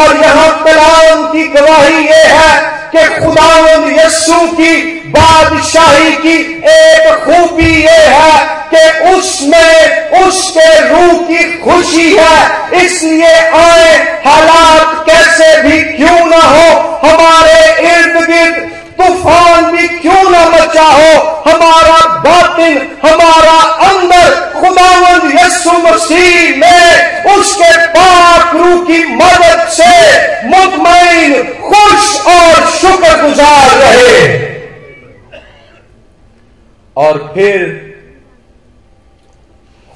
और 0.00 0.16
यहाँ 0.16 0.50
कलाम 0.64 1.24
की 1.32 1.46
गवाही 1.54 2.04
यह 2.06 2.34
है 2.34 2.52
कि 2.92 3.04
खुदावंद 3.16 3.90
यस्सु 3.98 4.40
की, 4.52 4.74
बादशाही 5.10 6.12
की 6.16 6.36
एक 6.70 7.24
खूबी 7.24 7.74
ये 7.76 7.98
है 8.08 8.38
कि 8.72 9.10
उसमें 9.10 10.20
उसके 10.20 10.68
रूह 10.88 11.12
की 11.28 11.42
खुशी 11.60 12.08
है। 12.16 12.84
इसलिए 12.84 13.34
आए 13.58 13.92
हालात 14.26 15.04
कैसे 15.06 15.50
भी 15.62 15.82
क्यों 15.96 16.26
ना 16.26 16.42
हो, 16.44 16.68
हमारे 17.04 17.60
इर्द 17.88 18.24
गिर्द 18.26 18.79
तूफ़ान 19.00 19.70
भी 19.72 19.86
क्यों 19.88 20.22
ना 20.30 20.44
मचा 20.48 20.86
हो? 20.86 21.12
हमारा 21.46 21.98
बातिन 22.24 22.76
हमारा 23.04 23.58
अंदर 23.86 24.34
खुदावंद 24.54 25.34
यस्सु 25.34 25.72
मसीह 25.78 26.56
में 26.56 27.24
उसके 27.34 27.70
पाक 27.86 28.54
रूह 28.54 28.84
की 28.86 29.04
मदद 29.14 29.66
से 29.68 29.94
मुतमिन 30.46 31.42
खुश 31.62 32.26
और 32.26 32.66
शुक्रगुजार 32.70 33.70
रहे। 33.76 34.28
और 36.96 37.18
फिर 37.34 37.64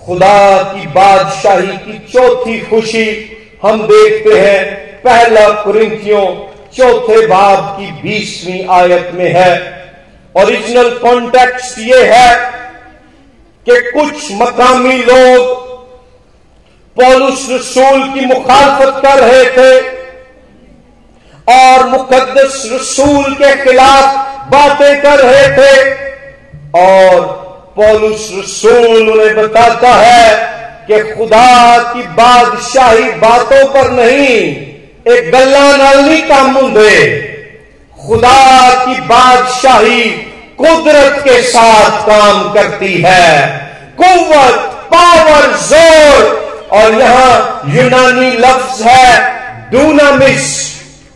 खुदा 0.06 0.62
की 0.62 0.87
बादशाही 0.87 1.76
की 1.76 1.99
चौथी 2.12 2.58
खुशी 2.61 3.06
हम 3.62 3.82
देखते 3.82 4.40
हैं, 4.40 4.64
पहला 5.02 5.49
कुरिंथियों 5.62 6.26
चौथे 6.76 7.26
बाब 7.26 7.76
की 7.78 7.90
बीसवीं 8.02 8.66
आयत 8.76 9.11
में 9.14 9.33
है। 9.35 9.52
ओरिजिनल 10.35 10.90
कॉन्टेक्स्ट 10.99 11.78
ये 11.78 12.02
है 12.04 12.37
कि 13.66 13.81
कुछ 13.90 14.31
मकामी 14.33 14.97
लोग 15.02 15.62
पौलुस 16.97 17.47
रसूल 17.50 18.02
की 18.14 18.26
मुखालफत 18.26 19.00
कर 19.04 19.19
रहे 19.19 19.45
थे 19.50 19.73
और 21.52 21.87
मुकदस 21.88 22.62
रसूल 22.73 23.35
के 23.35 23.54
खिलाफ 23.64 24.49
बातें 24.50 25.00
कर 25.02 25.19
रहे 25.21 25.49
थे 25.57 25.73
और 26.81 27.21
पौलुस 27.76 28.28
रसूल 28.35 29.09
उन्हें 29.11 29.35
बताता 29.37 29.93
है 29.95 30.28
कि 30.87 31.02
खुदा 31.14 31.78
की 31.93 32.02
बादशाही 32.14 33.11
बातों 33.21 33.66
पर 33.75 33.90
नहीं 33.93 34.74
एक 35.06 35.30
गल्ला 35.32 35.64
नाल 35.76 35.99
नहीं 35.99 36.23
काम 36.23 36.54
होंगे 36.56 37.00
खुदा 37.99 38.70
की 38.84 39.00
बादशाही 39.00 40.02
कुदरत 40.58 41.18
के 41.20 41.40
साथ 41.42 42.00
काम 42.06 42.52
करती 42.52 42.92
है। 43.06 43.46
कुवत 43.99 44.58
पावर, 44.92 45.52
ज़ोर। 45.62 46.42
और 46.73 46.94
यहाँ 47.00 47.62
यूनानी 47.66 48.30
लफ्ज 48.38 48.82
है 48.82 49.70
डूनामिस। 49.70 50.49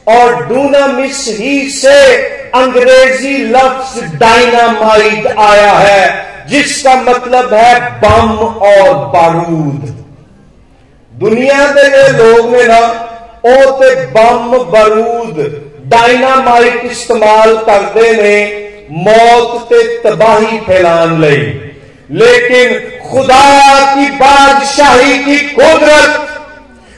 और 0.08 0.44
डूनामिस 0.46 1.26
ही 1.38 1.68
से 1.70 1.98
अंग्रेज़ी 2.54 3.36
लफ्ज 3.46 4.02
डायनामाइट 4.14 5.26
आया 5.38 5.72
है, 5.72 6.46
जिसका 6.48 6.94
मतलब 7.02 7.54
है 7.54 7.74
बम 8.00 8.38
और 8.66 8.94
बारूद। 9.08 9.94
दुनिया 11.12 11.66
के 11.72 12.08
लोग 12.12 12.50
ने 12.52 12.62
ना 12.64 12.80
ਉਹ 13.45 13.79
ਤੇ 13.79 13.95
ਬੰਮ 14.13 14.57
ਬਰੂਦ 14.65 15.39
ਡਾਇਨਾਮਾਈਟ 15.89 16.85
ਇਸਤੇਮਾਲ 16.85 17.55
ਕਰਦੇ 17.65 18.11
ਨੇ 18.13 18.35
मौत 18.95 19.69
ਤੇ 19.69 19.81
तबाही 20.03 20.57
फैलान 20.65 21.21
ਲਈ 21.21 21.45
लेकिन 22.11 22.73
खुदा 23.03 23.45
की 23.89 24.07
बादशाही 24.17 25.17
की 25.19 25.37
कुदरत 25.49 26.19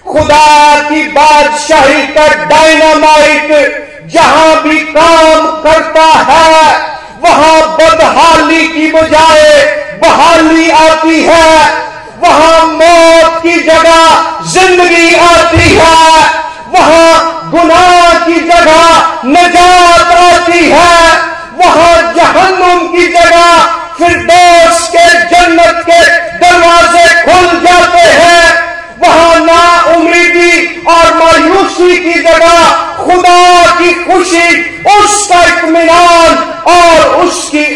खुदा 0.05 0.47
की 0.89 1.03
बादशाही 1.09 2.01
का 2.09 2.25
डायनामाइट 2.45 3.51
जहां 4.07 4.55
भी 4.63 4.79
काम 4.89 5.47
करता 5.63 6.07
है 6.31 6.65
वहां 7.21 7.61
बदहाली 7.77 8.67
की 8.69 8.91
बजाय 8.91 9.41
बहाली 10.01 10.69
आती 10.79 11.21
है 11.23 11.47
वहां 12.19 12.67
मौत 12.73 13.28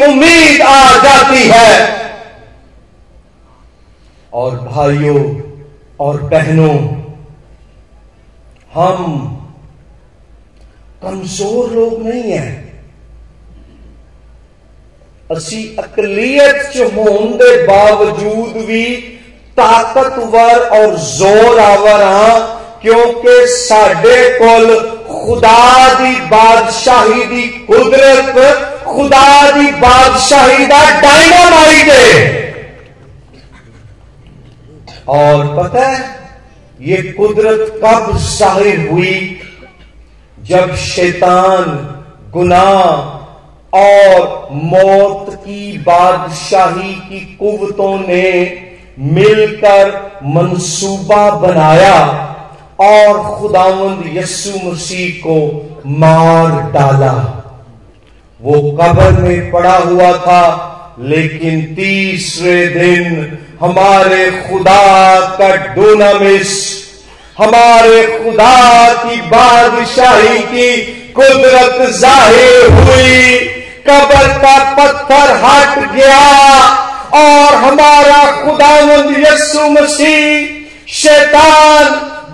उम्मीद 0.07 0.61
आ 0.63 1.03
जाती 1.03 1.49
है। 1.49 1.73
और 4.33 4.57
भाइयों 4.59 5.23
और 6.01 6.21
बहनों, 6.31 6.77
हम 8.75 8.99
कमज़ोर 11.03 11.71
लोग 11.71 12.03
नहीं 12.03 12.33
है। 12.33 12.53
असी 15.31 15.63
अकलीत 15.79 16.57
च 16.67 16.93
होने 16.95 17.37
के 17.37 17.67
बावजूद 17.67 18.65
भी 18.67 18.85
ताकतवर 19.57 20.69
और 20.79 20.97
ज़ोर 20.99 21.59
आवर 21.61 22.03
हाँ 22.03 22.79
क्योंकि 22.83 23.47
साढ़े 23.49 24.19
कोल 24.39 24.67
खुदा 25.09 25.89
की 25.95 26.15
बादशाही 26.31 27.23
की 27.27 27.49
कुदरत 27.67 28.35
ਖੁਦਾ 28.94 29.52
ਦੀ 29.52 29.72
ਬਾਦਸ਼ਾਹੀ 29.82 30.66
ਦਾ 30.68 30.84
ਡਾਇਨਾਮਾਈਟ 31.02 31.90
ਹੈ 31.92 32.38
और 35.10 35.46
पता 35.50 35.84
है 35.84 36.00
ये 36.80 36.98
कुदरत 37.14 37.80
कब 37.84 38.12
जाहिर 38.18 38.90
हुई 38.90 39.14
जब 40.38 40.74
शैतान 40.78 41.72
गुनाह 42.34 43.80
और 43.80 44.48
मौत 44.66 45.34
की 45.38 45.78
बादशाही 45.80 46.94
की 47.02 47.20
कुवतों 47.36 47.98
ने 48.00 48.30
मिलकर 49.10 49.92
मंसूबा 50.28 51.30
बनाया 51.40 51.98
और 52.84 53.24
खुदावंद 53.32 54.16
यस्सु 54.16 54.60
मसीह 54.64 55.20
को 55.22 55.40
मार 56.00 56.62
डाला 56.74 57.14
वो 58.41 58.61
कब्र 58.79 59.11
में 59.21 59.51
पड़ा 59.51 59.77
हुआ 59.79 60.13
था, 60.19 60.97
लेकिन 61.01 61.61
तीसरे 61.75 62.67
दिन 62.69 63.39
हमारे 63.61 64.31
खुदा 64.43 65.21
का 65.39 65.55
डोनामिस, 65.75 66.53
हमारे 67.39 68.03
खुदा 68.19 68.89
की 68.95 69.21
बादशाही 69.29 70.39
की 70.45 70.71
कुदरत 71.13 71.91
ज़ाहिर 71.93 72.71
हुई। 72.73 73.39
कबर 73.89 74.29
का 74.39 74.57
पत्थर 74.75 75.33
हट 75.43 75.79
गया 75.93 76.27
और 77.17 77.55
हमारा 77.57 78.25
खुदावंद 78.43 79.17
यस्सु 79.19 79.69
मसीह 79.71 80.63
शैतान 80.93 81.85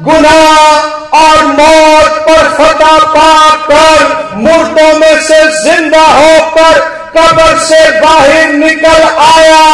गुनाह 0.05 1.19
और 1.19 1.47
मौत 1.47 2.19
पर 2.29 2.49
फतह 2.59 2.99
पाकर 3.15 4.37
मुर्दों 4.37 4.93
में 4.99 5.21
से 5.23 5.41
ज़िंदा 5.57 6.05
होकर 6.07 6.79
कबर 7.17 7.59
से 7.65 7.81
बाहर 8.01 8.53
निकल 8.55 9.03
आया 9.25 9.67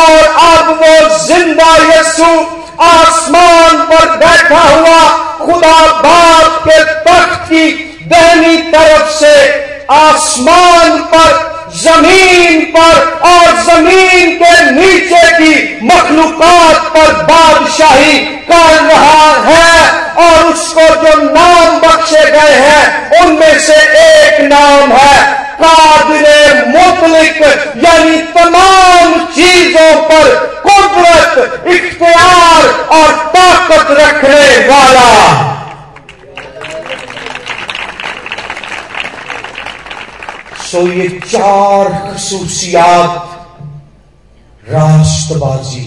और 0.00 0.24
अब 0.46 0.70
वो 0.80 1.18
ज़िंदा 1.26 1.74
यसु 1.86 2.32
आसमान 2.84 3.78
पर 3.90 4.16
बैठा 4.16 4.62
हुआ 4.62 4.98
खुदा 5.44 5.76
बाप 6.02 6.60
के 6.66 6.82
तख्त 7.04 7.48
की 7.48 7.70
दहनी 8.06 8.56
तरफ़ 8.72 9.08
से 9.18 9.36
आसमान 9.94 10.98
पर 11.14 11.49
ज़मीन 11.74 12.60
पर 12.76 12.96
और 13.24 13.62
ज़मीन 13.64 14.34
के 14.36 14.70
नीचे 14.70 15.22
की 15.32 15.86
मखलूकत 15.86 16.88
पर 16.94 17.12
बादशाही 17.22 18.18
कर 18.50 18.82
रहा 18.84 19.32
है 19.44 19.90
और 20.26 20.46
उसको 20.46 20.88
जो 21.02 21.22
नाम 21.22 21.78
बख्शे 21.80 22.24
गए 22.30 22.54
हैं, 22.54 23.20
उनमें 23.20 23.58
से 23.58 23.76
एक 24.00 24.40
नाम 24.40 24.92
है 24.92 25.40
कादिर 25.62 26.64
मुतलिक, 26.66 27.40
यानी 27.84 28.18
तमाम 28.18 29.14
चीज़ों 29.26 29.94
पर 30.02 30.28
कुदरत, 30.66 31.66
इख्तियार 31.66 32.68
और 32.98 33.12
ताकत 33.36 33.90
रखने 33.90 34.68
वाला। 34.68 35.49
सो 40.70 40.80
ये 40.88 41.08
चार 41.08 41.88
खसूसियात 42.06 43.12
राष्ट्रबाजी 44.68 45.86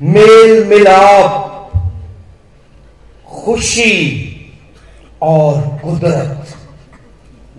मेल 0.00 0.64
मिलाप, 0.64 1.72
खुशी 3.26 3.96
और 5.22 5.60
कुदरत। 5.84 6.54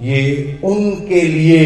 ये 0.02 0.22
उनके 0.64 1.22
लिए 1.22 1.64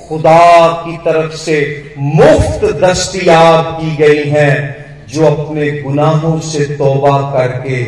खुदा 0.00 0.68
की 0.82 0.96
तरफ़ 0.96 1.36
से 1.36 1.58
मुफ़्त 1.98 2.64
दस्तियाब 2.82 3.72
की 3.80 3.96
गई 3.96 4.28
हैं, 4.30 5.06
जो 5.08 5.24
अपने 5.26 5.70
गुनाहों 5.82 6.38
से 6.40 6.64
तोबा 6.76 7.18
करके 7.32 7.78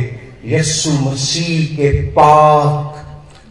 यस्सु 0.54 0.90
मसीह 1.00 1.76
के 1.76 1.90
पाक, 2.12 3.04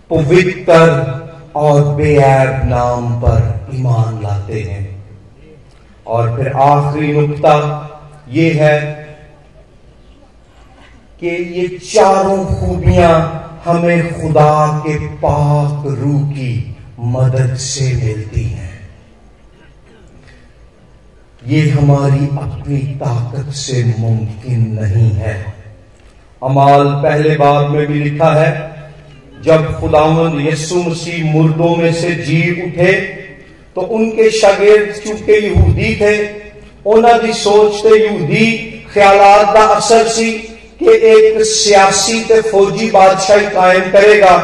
पवित्र 0.10 1.25
और 1.56 1.96
बेऐब 1.96 2.70
नाम 2.70 3.14
पर 3.16 3.68
ईमान 3.74 4.24
लाते 4.24 4.62
हैं। 4.62 5.04
और 6.08 6.38
फिर 6.38 6.52
आखिरी 6.54 7.14
नुकता 7.14 7.82
ये 8.30 8.54
है 8.54 8.82
कि 11.20 11.28
ये 11.28 11.68
चारों 11.68 12.46
खूबियाँ 12.46 13.42
हमें 13.66 14.22
खुदा 14.22 14.80
के 14.80 15.08
पाक 15.08 15.86
रूह 15.86 16.30
की 16.30 16.78
मदद 17.00 17.56
से 17.56 17.94
मिलती 17.94 18.44
हैं। 18.44 18.90
ये 21.48 21.70
हमारी 21.70 22.26
अपनी 22.26 22.78
ताकत 22.78 23.50
से 23.50 23.96
मुमकिन 24.00 24.80
नहीं 24.82 25.12
है। 25.12 25.54
अमाल 26.44 26.88
पहले 27.04 27.36
बाब 27.36 27.70
में 27.70 27.88
भी 27.88 28.04
लिखा 28.04 28.34
है 28.34 28.75
जब 29.46 29.80
खुदावंद 29.80 30.48
यसु 30.48 30.84
मसीह 30.84 31.26
मुर्दों 31.34 31.76
में 31.76 31.94
से 31.94 32.12
जी 32.26 32.42
उठे 32.64 32.94
तो 33.76 33.82
उनके 33.96 34.30
शागिर्द 34.32 34.96
चूँकि 35.04 35.34
यहूदी 35.46 35.96
थे 35.96 36.16
उन्होंने 36.86 37.34
सोच 37.36 37.82
ते 37.84 37.98
यहूदी 38.00 38.46
ख्यालात 38.94 39.54
का 39.54 39.64
असर 39.76 40.08
सी 40.10 40.32
कि 40.80 40.94
एक 41.10 41.42
सियासी 41.46 42.20
ते 42.24 42.42
फौजी 42.42 42.90
बादशाही 42.92 43.46
कायम 43.50 43.92
करेगा। 43.92 44.38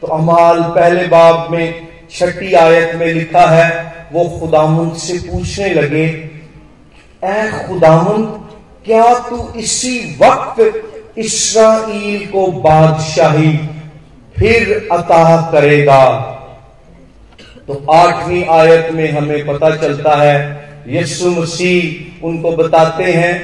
तो 0.00 0.06
अमाल 0.16 0.62
पहले 0.74 1.06
बाब 1.08 1.48
में 1.52 1.88
छठी 2.10 2.52
आयत 2.54 2.94
में 2.94 3.12
लिखा 3.14 3.46
है, 3.46 3.70
वो 4.12 4.24
खुदामंद 4.38 4.96
से 4.96 5.18
पूछने 5.22 5.68
लगे 5.74 6.04
ए 7.22 7.50
खुदामंद 7.58 8.26
क्या 8.84 9.14
तू 9.28 9.36
इसी 9.60 9.98
वक्त 10.20 11.18
इसराइल 11.18 12.26
को 12.26 12.46
बादशाही 12.62 13.52
फिर 14.38 14.88
अता 14.92 15.40
करेगा। 15.52 16.04
तो 17.68 17.74
आठवीं 17.92 18.44
आयत 18.50 18.90
में 18.92 19.10
हमें 19.12 19.46
पता 19.46 19.70
चलता 19.76 20.14
है, 20.16 20.36
यीशु 20.88 21.30
मसीह 21.30 22.26
उनको 22.26 22.50
बताते 22.52 23.04
हैं 23.04 23.34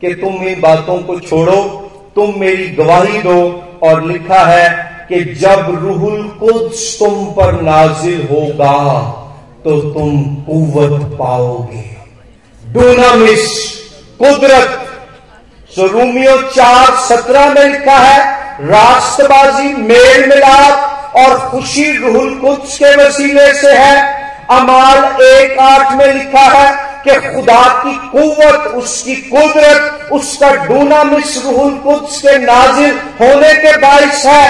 कि 0.00 0.12
तुम 0.14 0.42
इन 0.42 0.60
बातों 0.60 0.98
को 0.98 1.18
छोड़ो, 1.20 1.62
तुम 2.16 2.38
मेरी 2.40 2.68
गवाही 2.74 3.18
दो 3.22 3.40
और 3.82 4.04
लिखा 4.04 4.44
है 4.44 4.68
कि 5.08 5.22
जब 5.34 5.66
रूहुल 5.82 6.22
कुद्स 6.40 6.98
तुम 6.98 7.24
पर 7.32 7.60
नाजिल 7.62 8.26
होगा 8.30 8.76
तो 9.64 9.80
तुम 9.82 10.24
कुवत 10.44 11.02
पाओगे। 11.18 11.84
डोनामिस 12.62 13.44
कुदरत। 14.18 14.82
सो 15.70 15.86
रोमियो 15.88 16.36
चार 16.48 16.94
सत्रह 17.04 17.52
में 17.54 17.64
लिखा 17.64 17.98
है 17.98 18.35
राष्ट्रबाजी 18.60 19.74
मेल 19.74 20.28
मिलाप 20.28 21.14
और 21.16 21.38
खुशी 21.38 21.96
रूहुल 21.96 22.34
कुछ 22.34 22.76
के 22.78 22.94
वसीले 22.96 23.52
से 23.54 23.72
है। 23.72 24.26
अमाल 24.50 25.22
एक 25.22 25.58
आठ 25.58 25.92
में 25.92 26.14
लिखा 26.14 26.40
है 26.40 26.86
कि 27.04 27.34
खुदा 27.34 27.82
की 27.86 27.94
कुवत, 28.08 28.66
उसकी 28.74 29.14
कुदरत, 29.14 30.08
उसका 30.12 30.50
डूना 30.50 31.04
मिस 31.04 31.44
रूहुल 31.44 31.72
कुछ 31.72 32.18
के 32.18 32.38
नाजिल 32.38 32.98
होने 33.20 33.54
के 33.54 33.76
बायस 33.76 34.24
है। 34.26 34.48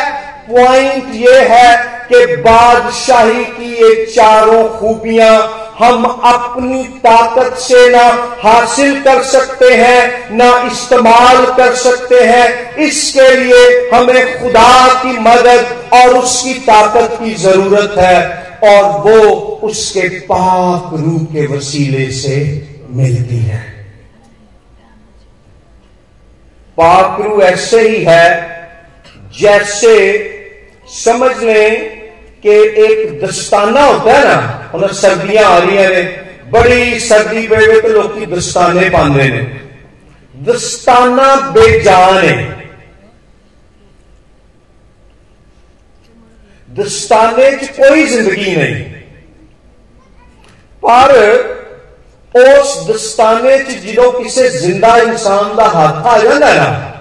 पॉइंट 0.51 1.05
ये 1.15 1.41
है 1.41 1.77
कि 2.13 2.37
बादशाही 2.37 3.45
की 3.45 3.73
ये 3.75 4.07
चारों 4.07 4.69
खूबियाँ 4.69 5.39
हम 5.79 6.05
अपनी 6.05 6.83
ताकत 6.99 7.57
से 7.59 7.89
ना 7.91 8.05
हासिल 8.43 9.01
कर 9.03 9.23
सकते 9.23 9.73
हैं, 9.75 10.37
ना 10.37 10.51
इस्तेमाल 10.73 11.45
कर 11.47 11.75
सकते 11.75 12.21
हैं। 12.25 12.77
इसके 12.77 13.31
लिए 13.37 13.91
हमें 13.95 14.39
खुदा 14.41 15.03
की 15.03 15.19
मदद 15.19 15.91
और 15.95 16.17
उसकी 16.19 16.55
ताकत 16.55 17.17
की 17.21 17.35
ज़रूरत 17.35 17.95
है 17.99 18.19
और 18.65 18.83
वो 19.01 19.21
उसके 19.63 20.09
पाक 20.25 20.91
रूह 20.95 21.25
के 21.25 21.47
वसीले 21.47 22.11
से 22.13 22.37
मिलती 22.91 23.39
है। 23.39 23.65
पाक 26.79 27.21
रूह 27.21 27.43
ऐसे 27.45 27.81
ही 27.89 28.05
है 28.05 28.29
जैसे 29.41 29.95
समझ 30.95 31.37
लें 31.37 31.97
कि 32.43 32.55
एक 32.83 33.21
दस्ताना 33.25 33.85
होता 33.85 34.13
है 34.13 34.25
ना 34.25 34.56
सर्दियाँ 34.73 35.45
आ 35.45 35.59
रही 35.59 35.77
ने 35.77 36.03
बड़ी 36.51 36.99
सर्दी 37.01 37.47
पे 37.49 37.81
तो 37.81 37.89
लोग 37.89 38.25
दस्ताने 38.35 38.89
पाते 38.91 39.29
ने 39.31 39.43
दस्ताना 40.35 41.35
बेजान 41.51 42.19
है। 42.19 42.35
दस्ताने 46.69 47.51
च 47.57 47.69
कोई 47.71 48.07
ज़िंदगी 48.07 48.57
नहीं। 48.57 48.83
पर 50.83 51.11
उस 52.35 52.77
दस्ताने 52.89 53.59
च 53.59 53.79
जो 53.87 54.11
किसी 54.13 54.49
ज़िंदा 54.59 54.97
इंसान 54.99 55.57
का 55.57 55.69
हाथ 55.69 56.07
आ 56.07 56.19
जाता 56.19 56.47
है 56.47 56.57
ना। 56.57 56.96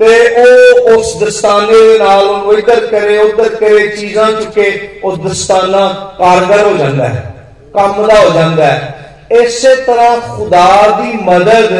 ਤੇ 0.00 0.16
ਉਹ 0.36 0.90
ਉਸ 0.90 1.14
ਦਸਤਾਨੇ 1.16 1.98
ਨਾਲ 1.98 2.26
ਉਹਨੂੰ 2.26 2.58
ਇੱਧਰ 2.58 2.86
ਕਰੇ 2.86 3.18
ਉੱਧਰ 3.18 3.54
ਕਰੇ 3.54 3.86
ਚੀਜ਼ਾਂ 3.88 4.30
ਚੁੱਕੇ 4.32 4.70
ਉਹ 5.04 5.16
ਦਸਤਾਨਾ 5.18 5.86
ਕਾਰਗਰ 6.18 6.64
ਹੋ 6.64 6.76
ਜਾਂਦਾ 6.76 7.08
ਹੈ 7.08 7.32
ਕੰਮ 7.74 8.06
ਦਾ 8.06 8.20
ਹੋ 8.20 8.30
ਜਾਂਦਾ 8.30 8.64
ਹੈ 8.64 8.94
ਇਸੇ 9.34 9.74
ਤਰ੍ਹਾਂ 9.76 10.16
ਖੁਦਾ 10.28 10.66
ਦੀ 11.00 11.12
ਮਦਦ 11.22 11.70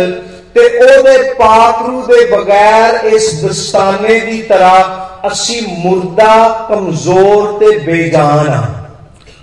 ਤੇ 0.55 0.68
ਉਹਦੇ 0.79 1.18
ਪਾਕ 1.38 1.83
ਰੂ 1.83 2.03
ਦੇ 2.03 2.24
ਬਗੈਰ 2.27 3.07
ਇਸ 3.07 3.33
ਦਸਤਾਨੇ 3.44 4.18
ਦੀ 4.20 4.40
ਤਰ੍ਹਾਂ 4.42 4.83
ਅਸੀਂ 5.29 5.61
ਮੁਰਦਾ 5.79 6.66
ਕਮਜ਼ੋਰ 6.68 7.59
ਤੇ 7.61 7.79
ਬੇਜਾਨ 7.79 8.48
ਆ 8.48 8.62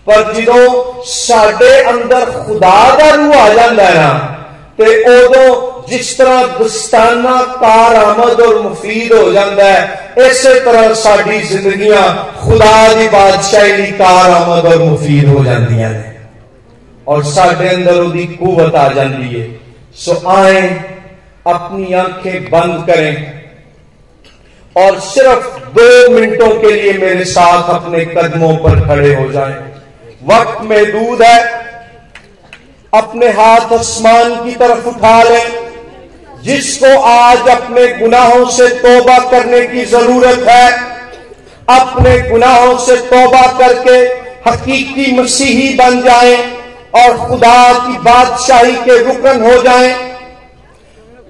ਪਰ 0.07 0.34
ਜਦੋਂ 0.34 0.84
ਸਾਡੇ 1.05 1.71
ਅੰਦਰ 1.89 2.25
ਖੁਦਾ 2.38 2.75
ਦਾ 2.99 3.10
ਰੂਹ 3.15 3.34
ਆ 3.34 3.49
ਜਾਂਦਾ 3.53 3.84
ਹੈ 3.84 3.93
ਨਾ 3.95 4.38
ਤੇ 4.77 4.86
ਉਦੋਂ 5.07 5.74
ਜਿਸ 5.88 6.13
ਤਰ੍ਹਾਂ 6.15 6.47
ਦਸਤਾਨਾ 6.60 7.41
ਕਾਰ 7.62 7.95
ਆਮਦ 7.97 8.41
ਔਰ 8.41 8.60
ਮੁਫੀਦ 8.60 9.13
ਹੋ 9.13 9.31
ਜਾਂਦਾ 9.31 9.65
ਹੈ 9.65 10.13
ਇਸੇ 10.19 10.60
ਤਰ੍ਹਾਂ 10.60 10.93
ਸਾਡੀ 10.97 11.39
ਜ਼ਿੰਦਗੀਆਂ 11.41 12.03
ਖੁਦਾ 12.39 12.93
ਦੀ 12.93 13.07
ਬਾਦਸ਼ਾਹੀ 13.10 13.71
ਲਈ 13.73 13.91
ਕਾਰ 13.97 14.29
ਆਮਦ 14.31 14.65
ਔਰ 14.65 14.77
ਮੁਫੀਦ 14.79 15.27
ਹੋ 15.27 15.43
ਜਾਂਦੀਆਂ 15.43 15.89
ਨੇ 15.89 16.12
और 17.07 17.23
साढ़े 17.25 17.67
अंदर 17.67 17.99
उसकी 17.99 18.25
कुवत 18.34 18.75
आ 18.75 18.88
जाती 18.89 19.27
है 19.29 19.43
सो 19.95 20.13
आए 20.29 20.60
अपनी 21.45 21.93
आंखें 21.95 22.43
बंद 22.45 22.86
करें 22.86 23.15
और 24.75 24.99
सिर्फ 25.01 25.57
दो 25.71 25.88
मिनटों 26.12 26.49
के 26.57 26.71
लिए 26.73 26.93
मेरे 26.99 27.25
साथ 27.27 27.69
अपने 27.71 28.05
कदमों 28.07 28.55
पर 28.60 28.86
खड़े 28.88 29.13
हो 29.15 29.31
जाएं 29.31 29.55
वक्त 30.25 30.62
महदूद 30.65 31.21
है 31.23 31.39
अपने 32.93 33.29
हाथ 33.34 33.73
आसमान 33.73 34.36
की 34.43 34.55
तरफ 34.55 34.88
उठा 34.88 35.21
लें 35.23 35.64
जिसको 36.46 36.98
आज 37.02 37.48
अपने 37.48 37.87
गुनाहों 37.98 38.44
से 38.50 38.68
तोबा 38.78 39.18
करने 39.30 39.61
की 39.66 39.85
ज़रूरत 39.87 40.48
है, 40.48 40.70
अपने 41.70 42.18
गुनाहों 42.28 42.76
से 42.78 42.96
तोबा 43.06 43.46
करके 43.59 43.96
हकीकी 44.46 45.11
मसीही 45.12 45.68
बन 45.74 46.00
जाए 46.02 46.37
और 46.96 47.16
खुदा 47.28 47.72
की 47.78 47.98
बादशाही 48.00 48.76
के 48.85 48.98
रुकन 49.04 49.42
हो 49.42 49.62
जाए। 49.62 49.90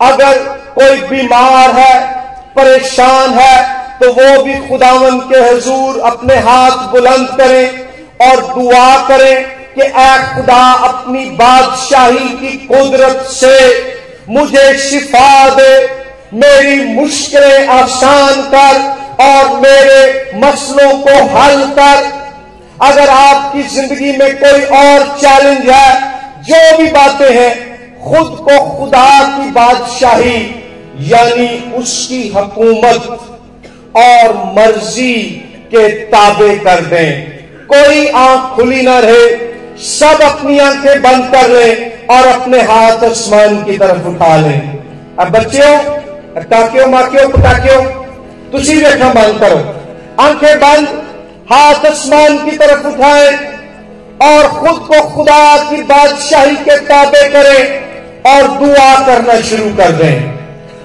अगर 0.02 0.38
कोई 0.74 1.00
बीमार 1.08 1.70
है, 1.72 1.94
परेशान 2.54 3.34
है 3.34 3.74
तो 4.00 4.12
वो 4.12 4.42
भी 4.42 4.54
खुदावन 4.68 5.18
के 5.28 5.38
हजूर 5.40 6.00
अपने 6.06 6.34
हाथ 6.46 6.86
बुलंद 6.92 7.28
करें 7.38 8.28
और 8.28 8.40
दुआ 8.54 8.96
करें 9.08 9.44
कि 9.74 9.82
ए 9.82 10.16
खुदा 10.34 10.62
अपनी 10.84 11.24
बादशाही 11.38 12.28
की 12.40 12.56
कुदरत 12.66 13.24
से 13.32 13.56
मुझे 14.28 14.78
शिफा 14.78 15.48
दे। 15.50 15.74
मेरी 16.34 16.84
मुश्किलें 16.84 17.66
आसान 17.68 18.42
कर 18.54 19.24
और 19.24 19.60
मेरे 19.60 20.30
मसलों 20.34 20.90
को 20.98 21.14
हल 21.34 21.64
कर। 21.78 22.04
अगर 22.82 23.08
आपकी 23.08 23.62
ज़िंदगी 23.62 24.12
में 24.12 24.36
कोई 24.36 24.64
और 24.78 25.06
चैलेंज 25.18 25.68
है, 25.70 25.94
जो 26.42 26.76
भी 26.78 26.90
बातें 26.90 27.30
हैं, 27.30 27.54
खुद 28.04 28.36
को 28.40 28.58
खुदा 28.70 29.08
की 29.28 29.50
बादशाही, 29.50 30.36
यानी 31.10 31.72
उसकी 31.72 32.28
हकूमत 32.36 33.08
और 33.96 34.34
मर्ज़ी 34.56 35.14
के 35.70 35.88
ताबे 35.88 36.56
कर 36.58 36.80
दें। 36.80 37.36
कोई 37.66 38.06
आँख 38.08 38.54
खुली 38.56 38.82
ना 38.82 38.98
रहे, 38.98 39.26
सब 39.82 40.22
अपनी 40.22 40.58
आँखें 40.58 41.02
बंद 41.02 41.32
कर 41.34 41.48
लें। 41.50 41.95
और 42.10 42.26
अपने 42.28 42.60
हाथ 42.62 43.04
आसमान 43.04 43.62
की 43.64 43.76
तरफ़ 43.78 44.06
उठा 44.06 44.36
लें। 44.36 44.60
अब 45.18 45.28
बच्चों 45.30 45.74
टाकियो 46.42 46.86
माकियो 46.86 47.28
पटाकियो 47.28 47.80
तुम 48.52 48.60
रेखा 48.60 49.08
बंद 49.12 49.40
करो। 49.40 49.58
आँखें 50.24 50.58
बंद, 50.58 50.88
हाथ 51.52 51.86
आसमान 51.86 52.38
की 52.44 52.56
तरफ़ 52.56 52.86
उठाएँ 52.86 53.30
और 54.22 54.48
खुद 54.50 54.78
को 54.88 55.00
खुदा 55.08 55.56
की 55.70 55.82
बादशाही 55.82 56.56
के 56.56 56.76
ताबे 56.78 57.28
करें 57.28 57.86
और 58.26 58.48
दुआ 58.58 58.94
करना 59.06 59.40
शुरू 59.40 59.68
कर 59.76 59.90
दें। 59.92 60.36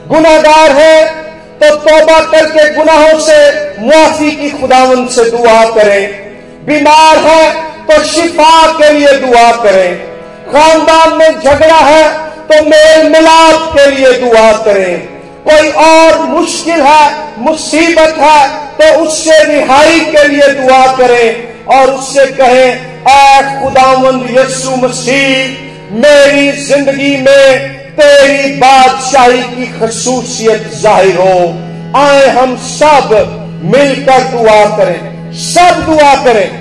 गुनागार 0.08 0.72
है 0.72 1.06
तो 1.60 1.76
तोबा 1.78 2.20
करके 2.32 2.74
गुनाहों 2.74 3.20
से, 3.20 3.40
मुआफी 3.80 4.32
की 4.32 4.50
खुदावन 4.52 5.06
से 5.08 5.30
दुआ 5.32 5.64
करें। 5.72 6.32
बीमार 6.66 7.18
है 7.18 7.52
तो 7.86 8.04
शिफा 8.04 8.72
के 8.72 8.92
लिए 8.94 9.14
दुआ 9.18 9.52
करें। 9.64 10.11
खानदान 10.52 11.18
में 11.18 11.40
झगड़ा 11.40 11.80
है 11.80 12.04
तो 12.48 12.62
मेल 12.66 13.10
मिलाप 13.10 13.72
के 13.74 13.90
लिए 13.92 14.12
दुआ 14.20 14.52
करें। 14.64 14.98
कोई 15.44 15.70
और 15.82 16.20
मुश्किल 16.30 16.82
है, 16.82 17.06
मुसीबत 17.40 18.16
है 18.20 18.40
तो 18.78 18.94
उससे 19.04 19.44
रिहाई 19.46 20.00
के 20.08 20.28
लिए 20.28 20.48
दुआ 20.56 20.86
करें 20.98 21.66
और 21.76 21.92
उससे 21.92 22.26
कहें 22.34 22.90
ए 23.04 23.60
खुदावंद 23.60 24.30
यस्सु 24.32 24.76
मसीह, 24.78 25.58
मेरी 25.96 26.52
ज़िंदगी 26.64 27.16
में 27.18 27.70
तेरी 27.94 28.52
बादशाही 28.58 29.42
की 29.46 29.66
खसूसियत 29.70 30.70
ज़ाहिर 30.76 31.16
हो। 31.18 31.38
आए 32.00 32.28
हम 32.32 32.56
सब 32.68 33.10
मिलकर 33.66 34.24
दुआ 34.32 34.64
करें, 34.78 35.32
सब 35.46 35.86
दुआ 35.86 36.14
करें। 36.24 36.61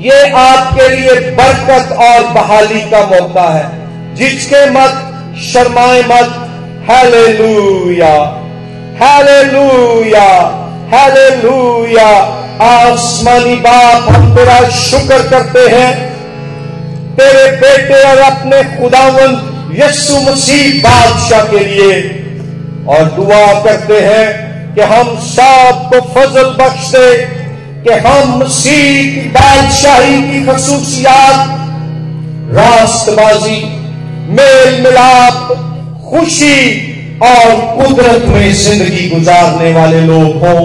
ये 0.00 0.30
आपके 0.30 0.88
लिए 0.88 1.14
बरकत 1.30 1.92
और 1.92 2.22
बहाली 2.22 2.80
का 2.80 3.00
मौका 3.00 3.42
है। 3.42 4.14
जिसके 4.14 4.70
मत 4.70 4.92
शर्माए 5.38 6.02
मत 6.02 6.46
हैले 6.90 7.26
लूया 7.32 8.14
हैले 9.02 9.42
लूया 9.42 10.28
हैले 10.94 11.28
लूया 11.36 12.08
आसमानी 12.62 13.54
बाप, 13.56 14.08
हम 14.10 14.36
तेरा 14.36 14.68
शुक्र 14.68 15.18
करते 15.28 15.60
हैं। 15.76 16.10
तेरे 17.16 17.50
बेटे 17.56 18.02
और 18.02 18.18
अपने 18.18 18.62
खुदावंत 18.62 19.46
यस्सु 19.78 20.16
मसीह 20.16 20.80
बादशाह 20.82 21.44
के 21.44 21.58
लिए। 21.58 22.00
और 22.88 23.04
दुआ 23.04 23.62
करते 23.62 24.00
हैं 24.00 24.74
कि 24.74 24.80
हम 24.80 25.16
सबको 25.20 26.00
फजल 26.00 26.44
बख्श 26.44 26.88
दे 26.88 27.39
कि 27.84 27.92
हम 27.98 28.38
मसीह 28.38 29.14
की 29.14 29.28
बादशाही 29.28 30.22
की 30.22 30.44
खसूसियात, 30.46 31.56
रास्तबाजी, 32.54 33.60
मेल 34.30 34.80
मिलाप, 34.82 35.52
खुशी 36.10 36.60
और 37.22 37.56
कुदरत 37.76 38.24
में 38.26 38.52
ज़िंदगी 38.54 39.08
गुजारने 39.08 39.72
वाले 39.74 40.00
लोग 40.00 40.44
हों। 40.44 40.62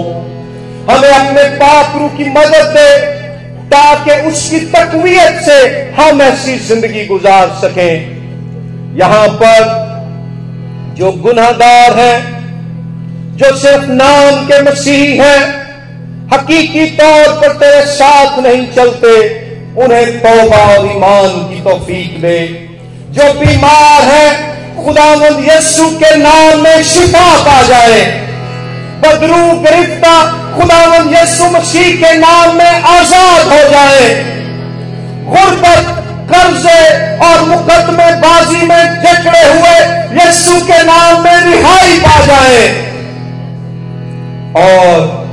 हमें 0.90 1.08
अपने 1.08 1.48
पापरू 1.56 2.08
की 2.08 2.30
मदद 2.30 2.72
दे 2.76 2.90
ताकि 3.66 4.20
उसकी 4.28 4.60
तकवीत 4.70 5.42
से 5.42 5.58
हम 5.98 6.22
ऐसी 6.22 6.56
ज़िंदगी 6.58 7.04
गुजार 7.06 7.48
सकें। 7.62 8.96
यहाँ 8.98 9.28
पर 9.42 9.84
जो 10.94 11.12
गुनाहगार 11.12 11.98
हैं, 11.98 12.18
जो 13.36 13.56
सिर्फ़ 13.56 13.90
नाम 13.92 14.44
के 14.46 14.62
मसीह 14.62 15.22
हैं 15.22 15.65
हकीकी 16.32 16.86
तौर 16.86 17.28
पर 17.32 17.52
तेरे 17.52 17.86
साथ 17.86 18.38
नहीं 18.38 18.66
चलते, 18.66 19.10
उन्हें 19.82 20.18
तोबा 20.18 20.56
और 20.56 20.86
ईमान 20.86 21.28
की 21.28 21.60
तोफीक 21.60 22.20
दे। 22.22 22.38
जो 23.10 23.32
बीमार 23.32 24.02
है, 24.02 24.56
खुदावंद 24.84 25.48
यस्सु 25.48 25.88
के 25.90 26.16
नाम 26.16 26.62
में 26.62 26.82
शिफा 26.84 27.36
पा 27.44 27.62
जाए। 27.62 28.00
बदरू 29.00 29.60
गिरफ्ता 29.60 30.14
खुदावंद 30.56 31.14
यस्सु 31.14 31.44
मसीह 31.44 31.96
के 31.96 32.16
नाम 32.18 32.56
में 32.56 32.82
आज़ाद 32.82 33.46
हो 33.46 33.68
जाए। 33.70 34.08
गुर्बत, 35.26 35.92
कर्जे 36.32 36.80
और 37.26 37.42
मुकदमे 37.42 38.10
बाजी 38.16 38.66
में 38.66 39.02
जकड़े 39.02 39.42
हुए 39.42 39.76
यस्सु 40.20 40.60
के 40.60 40.82
नाम 40.82 41.24
में 41.24 41.40
रिहाई 41.40 41.98
पा 41.98 42.20
जाए। 42.26 42.68
और 44.56 45.25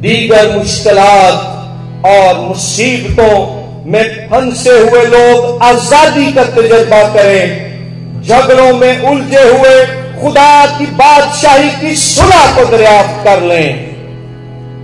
दीगर 0.00 0.56
मुश्किलात 0.58 2.06
और 2.06 2.38
मुसीबतों 2.40 3.34
में 3.86 4.28
फंसे 4.28 4.78
हुए 4.80 5.04
लोग 5.06 5.62
आज़ादी 5.62 6.32
का 6.32 6.44
तजर्बा 6.44 7.02
करें। 7.14 8.22
झगड़ों 8.22 8.72
में 8.72 9.02
उलझे 9.02 9.42
हुए 9.42 9.74
खुदा 10.22 10.78
की 10.78 10.86
बादशाही 10.86 11.70
की 11.70 11.94
सुलह 11.96 12.56
को 12.56 12.64
दरियाफ्त 12.70 13.24
कर 13.24 13.42
लें। 13.42 13.90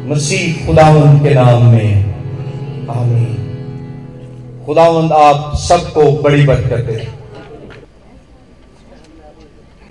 मसीह 0.08 0.66
खुदावंद 0.66 1.22
के 1.22 1.34
नाम 1.34 1.62
में। 1.64 2.04
आमीन। 2.90 3.32
खुदावंद 4.66 5.12
आप 5.12 5.52
सबको 5.58 6.10
बड़ी 6.22 6.46
बरकत। 6.46 6.84
दे 6.86 7.08